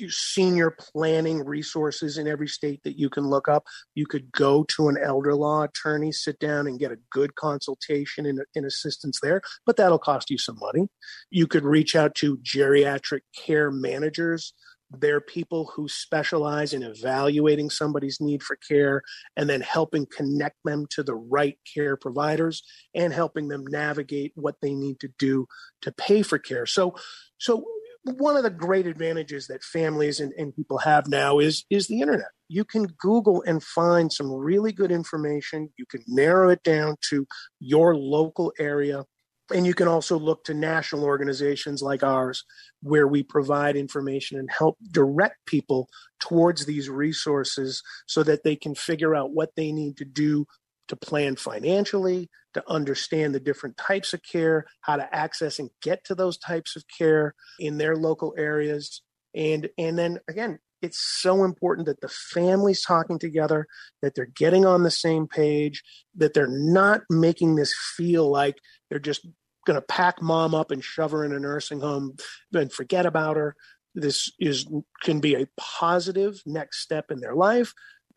senior 0.09 0.71
planning 0.71 1.43
resources 1.45 2.17
in 2.17 2.27
every 2.27 2.47
state 2.47 2.81
that 2.83 2.97
you 2.97 3.09
can 3.09 3.27
look 3.27 3.47
up. 3.47 3.65
You 3.93 4.05
could 4.05 4.31
go 4.31 4.63
to 4.75 4.89
an 4.89 4.97
elder 5.01 5.35
law 5.35 5.63
attorney, 5.63 6.11
sit 6.11 6.39
down 6.39 6.67
and 6.67 6.79
get 6.79 6.91
a 6.91 6.99
good 7.11 7.35
consultation 7.35 8.25
and, 8.25 8.41
and 8.55 8.65
assistance 8.65 9.19
there, 9.21 9.41
but 9.65 9.77
that'll 9.77 9.99
cost 9.99 10.29
you 10.29 10.37
some 10.37 10.57
money. 10.59 10.87
You 11.29 11.47
could 11.47 11.63
reach 11.63 11.95
out 11.95 12.15
to 12.15 12.37
geriatric 12.37 13.21
care 13.35 13.71
managers 13.71 14.53
they're 14.91 15.21
people 15.21 15.71
who 15.75 15.87
specialize 15.87 16.73
in 16.73 16.83
evaluating 16.83 17.69
somebody's 17.69 18.21
need 18.21 18.43
for 18.43 18.55
care 18.55 19.01
and 19.35 19.49
then 19.49 19.61
helping 19.61 20.05
connect 20.05 20.57
them 20.63 20.85
to 20.91 21.03
the 21.03 21.15
right 21.15 21.57
care 21.73 21.97
providers 21.97 22.63
and 22.93 23.11
helping 23.11 23.47
them 23.47 23.65
navigate 23.67 24.31
what 24.35 24.55
they 24.61 24.73
need 24.73 24.99
to 24.99 25.09
do 25.17 25.47
to 25.81 25.91
pay 25.91 26.21
for 26.21 26.37
care. 26.37 26.65
So, 26.65 26.95
so 27.37 27.65
one 28.05 28.37
of 28.37 28.43
the 28.43 28.51
great 28.51 28.85
advantages 28.85 29.47
that 29.47 29.63
families 29.63 30.19
and, 30.19 30.31
and 30.37 30.55
people 30.55 30.77
have 30.77 31.07
now 31.07 31.39
is 31.39 31.65
is 31.69 31.87
the 31.87 32.01
internet. 32.01 32.27
you 32.47 32.63
can 32.63 32.85
Google 32.99 33.43
and 33.47 33.63
find 33.63 34.13
some 34.13 34.31
really 34.31 34.71
good 34.71 34.91
information. 34.91 35.69
You 35.77 35.85
can 35.87 36.03
narrow 36.07 36.49
it 36.49 36.61
down 36.63 36.97
to 37.09 37.25
your 37.59 37.95
local 37.95 38.53
area. 38.59 39.05
And 39.53 39.65
you 39.65 39.75
can 39.75 39.87
also 39.87 40.17
look 40.17 40.43
to 40.45 40.53
national 40.55 41.03
organizations 41.03 41.81
like 41.81 42.03
ours, 42.03 42.43
where 42.81 43.07
we 43.07 43.21
provide 43.21 43.75
information 43.75 44.39
and 44.39 44.49
help 44.49 44.77
direct 44.91 45.37
people 45.45 45.87
towards 46.19 46.65
these 46.65 46.89
resources 46.89 47.83
so 48.07 48.23
that 48.23 48.43
they 48.43 48.55
can 48.55 48.73
figure 48.73 49.15
out 49.15 49.33
what 49.33 49.51
they 49.55 49.71
need 49.71 49.97
to 49.97 50.05
do 50.05 50.47
to 50.87 50.95
plan 50.95 51.35
financially, 51.35 52.29
to 52.53 52.63
understand 52.69 53.35
the 53.35 53.39
different 53.39 53.77
types 53.77 54.13
of 54.13 54.21
care, 54.23 54.65
how 54.81 54.95
to 54.95 55.15
access 55.15 55.59
and 55.59 55.69
get 55.81 56.03
to 56.05 56.15
those 56.15 56.37
types 56.37 56.75
of 56.75 56.83
care 56.97 57.35
in 57.59 57.77
their 57.77 57.95
local 57.95 58.33
areas. 58.37 59.01
And, 59.33 59.69
and 59.77 59.97
then 59.97 60.19
again, 60.29 60.59
it's 60.81 60.99
so 61.21 61.43
important 61.43 61.87
that 61.87 62.01
the 62.01 62.09
family's 62.09 62.83
talking 62.83 63.17
together, 63.17 63.65
that 64.01 64.15
they're 64.15 64.31
getting 64.35 64.65
on 64.65 64.83
the 64.83 64.91
same 64.91 65.27
page, 65.27 65.81
that 66.15 66.33
they're 66.33 66.47
not 66.47 67.01
making 67.09 67.55
this 67.55 67.73
feel 67.97 68.29
like 68.29 68.55
they're 68.89 68.99
just 68.99 69.27
going 69.65 69.79
to 69.79 69.85
pack 69.87 70.21
mom 70.21 70.53
up 70.53 70.71
and 70.71 70.83
shove 70.83 71.11
her 71.11 71.25
in 71.25 71.33
a 71.33 71.39
nursing 71.39 71.79
home 71.79 72.15
and 72.53 72.71
forget 72.71 73.05
about 73.05 73.35
her. 73.35 73.55
This 73.95 74.31
is 74.39 74.65
can 75.03 75.19
be 75.19 75.35
a 75.35 75.47
positive 75.57 76.41
next 76.45 76.81
step 76.81 77.05
in 77.09 77.19
their 77.19 77.33
life. 77.35 77.73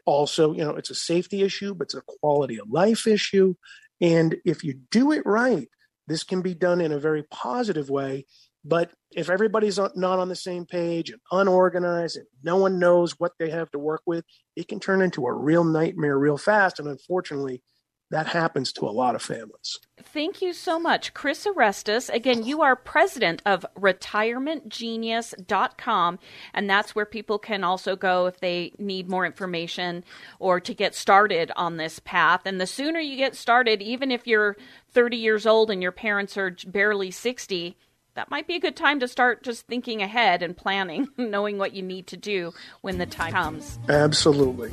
Also, 0.08 0.54
you 0.54 0.64
know, 0.64 0.74
it's 0.74 0.90
a 0.90 0.94
safety 0.94 1.42
issue, 1.42 1.74
but 1.74 1.84
it's 1.84 1.94
a 1.94 2.02
quality 2.20 2.58
of 2.58 2.70
life 2.70 3.06
issue. 3.06 3.54
And 4.00 4.36
if 4.44 4.64
you 4.64 4.80
do 4.90 5.12
it 5.12 5.22
right, 5.26 5.68
this 6.06 6.24
can 6.24 6.40
be 6.40 6.54
done 6.54 6.80
in 6.80 6.92
a 6.92 6.98
very 6.98 7.24
positive 7.24 7.90
way 7.90 8.24
but 8.64 8.90
if 9.12 9.30
everybody's 9.30 9.78
not 9.78 10.18
on 10.18 10.28
the 10.28 10.36
same 10.36 10.66
page 10.66 11.10
and 11.10 11.20
unorganized 11.32 12.16
and 12.16 12.26
no 12.42 12.56
one 12.56 12.78
knows 12.78 13.12
what 13.12 13.32
they 13.38 13.50
have 13.50 13.70
to 13.70 13.78
work 13.78 14.02
with, 14.04 14.24
it 14.56 14.68
can 14.68 14.80
turn 14.80 15.00
into 15.00 15.26
a 15.26 15.32
real 15.32 15.64
nightmare 15.64 16.18
real 16.18 16.36
fast. 16.36 16.78
And 16.78 16.88
unfortunately, 16.88 17.62
that 18.10 18.26
happens 18.26 18.72
to 18.72 18.86
a 18.86 18.90
lot 18.90 19.14
of 19.14 19.22
families. 19.22 19.78
Thank 20.02 20.40
you 20.40 20.54
so 20.54 20.78
much, 20.78 21.12
Chris 21.12 21.46
Orestes. 21.46 22.08
Again, 22.08 22.44
you 22.44 22.62
are 22.62 22.74
president 22.74 23.42
of 23.44 23.66
retirementgenius.com, 23.76 26.18
and 26.54 26.70
that's 26.70 26.94
where 26.94 27.04
people 27.04 27.38
can 27.38 27.64
also 27.64 27.96
go 27.96 28.24
if 28.26 28.40
they 28.40 28.72
need 28.78 29.10
more 29.10 29.26
information 29.26 30.04
or 30.38 30.58
to 30.60 30.72
get 30.72 30.94
started 30.94 31.52
on 31.56 31.76
this 31.76 31.98
path. 31.98 32.42
And 32.46 32.58
the 32.60 32.66
sooner 32.66 33.00
you 33.00 33.16
get 33.16 33.36
started, 33.36 33.82
even 33.82 34.10
if 34.10 34.26
you're 34.26 34.56
30 34.92 35.18
years 35.18 35.44
old 35.46 35.70
and 35.70 35.82
your 35.82 35.92
parents 35.92 36.38
are 36.38 36.56
barely 36.66 37.10
60, 37.10 37.76
that 38.14 38.30
might 38.30 38.46
be 38.46 38.56
a 38.56 38.60
good 38.60 38.76
time 38.76 39.00
to 39.00 39.08
start 39.08 39.42
just 39.42 39.66
thinking 39.66 40.00
ahead 40.02 40.42
and 40.42 40.56
planning, 40.56 41.08
knowing 41.18 41.58
what 41.58 41.74
you 41.74 41.82
need 41.82 42.06
to 42.08 42.16
do 42.16 42.52
when 42.80 42.96
the 42.98 43.06
time 43.06 43.32
comes. 43.32 43.78
Absolutely. 43.88 44.72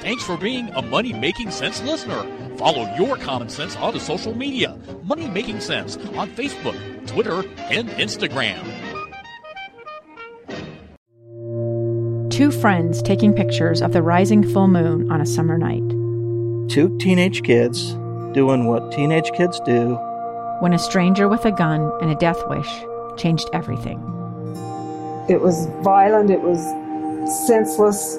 Thanks 0.00 0.24
for 0.24 0.38
being 0.38 0.70
a 0.70 0.80
Money 0.80 1.12
Making 1.12 1.50
Sense 1.50 1.82
listener. 1.82 2.24
Follow 2.56 2.90
your 2.96 3.18
common 3.18 3.50
sense 3.50 3.76
on 3.76 3.92
the 3.92 4.00
social 4.00 4.34
media. 4.34 4.78
Money 5.02 5.28
Making 5.28 5.60
Sense 5.60 5.98
on 6.16 6.30
Facebook, 6.30 7.06
Twitter, 7.06 7.40
and 7.58 7.86
Instagram. 7.90 8.64
Two 12.30 12.50
friends 12.50 13.02
taking 13.02 13.34
pictures 13.34 13.82
of 13.82 13.92
the 13.92 14.00
rising 14.00 14.42
full 14.42 14.68
moon 14.68 15.12
on 15.12 15.20
a 15.20 15.26
summer 15.26 15.58
night. 15.58 15.86
Two 16.70 16.96
teenage 16.98 17.42
kids 17.42 17.92
doing 18.32 18.68
what 18.68 18.92
teenage 18.92 19.30
kids 19.32 19.60
do. 19.66 19.96
When 20.60 20.72
a 20.72 20.78
stranger 20.78 21.28
with 21.28 21.44
a 21.44 21.52
gun 21.52 21.92
and 22.00 22.10
a 22.10 22.14
death 22.14 22.40
wish 22.48 22.70
changed 23.18 23.50
everything. 23.52 23.98
It 25.28 25.42
was 25.42 25.66
violent, 25.82 26.30
it 26.30 26.40
was 26.40 26.58
senseless, 27.46 28.18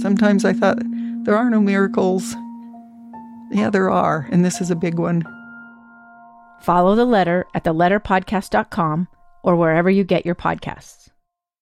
Sometimes 0.00 0.44
I 0.44 0.52
thought, 0.52 0.78
there 1.24 1.36
are 1.36 1.50
no 1.50 1.60
miracles. 1.60 2.34
Yeah, 3.50 3.70
there 3.70 3.90
are, 3.90 4.28
and 4.30 4.44
this 4.44 4.60
is 4.60 4.70
a 4.70 4.76
big 4.76 4.98
one. 4.98 5.24
Follow 6.60 6.94
the 6.94 7.04
letter 7.04 7.46
at 7.54 7.64
theletterpodcast.com 7.64 9.08
or 9.42 9.56
wherever 9.56 9.90
you 9.90 10.04
get 10.04 10.26
your 10.26 10.34
podcasts. 10.34 11.08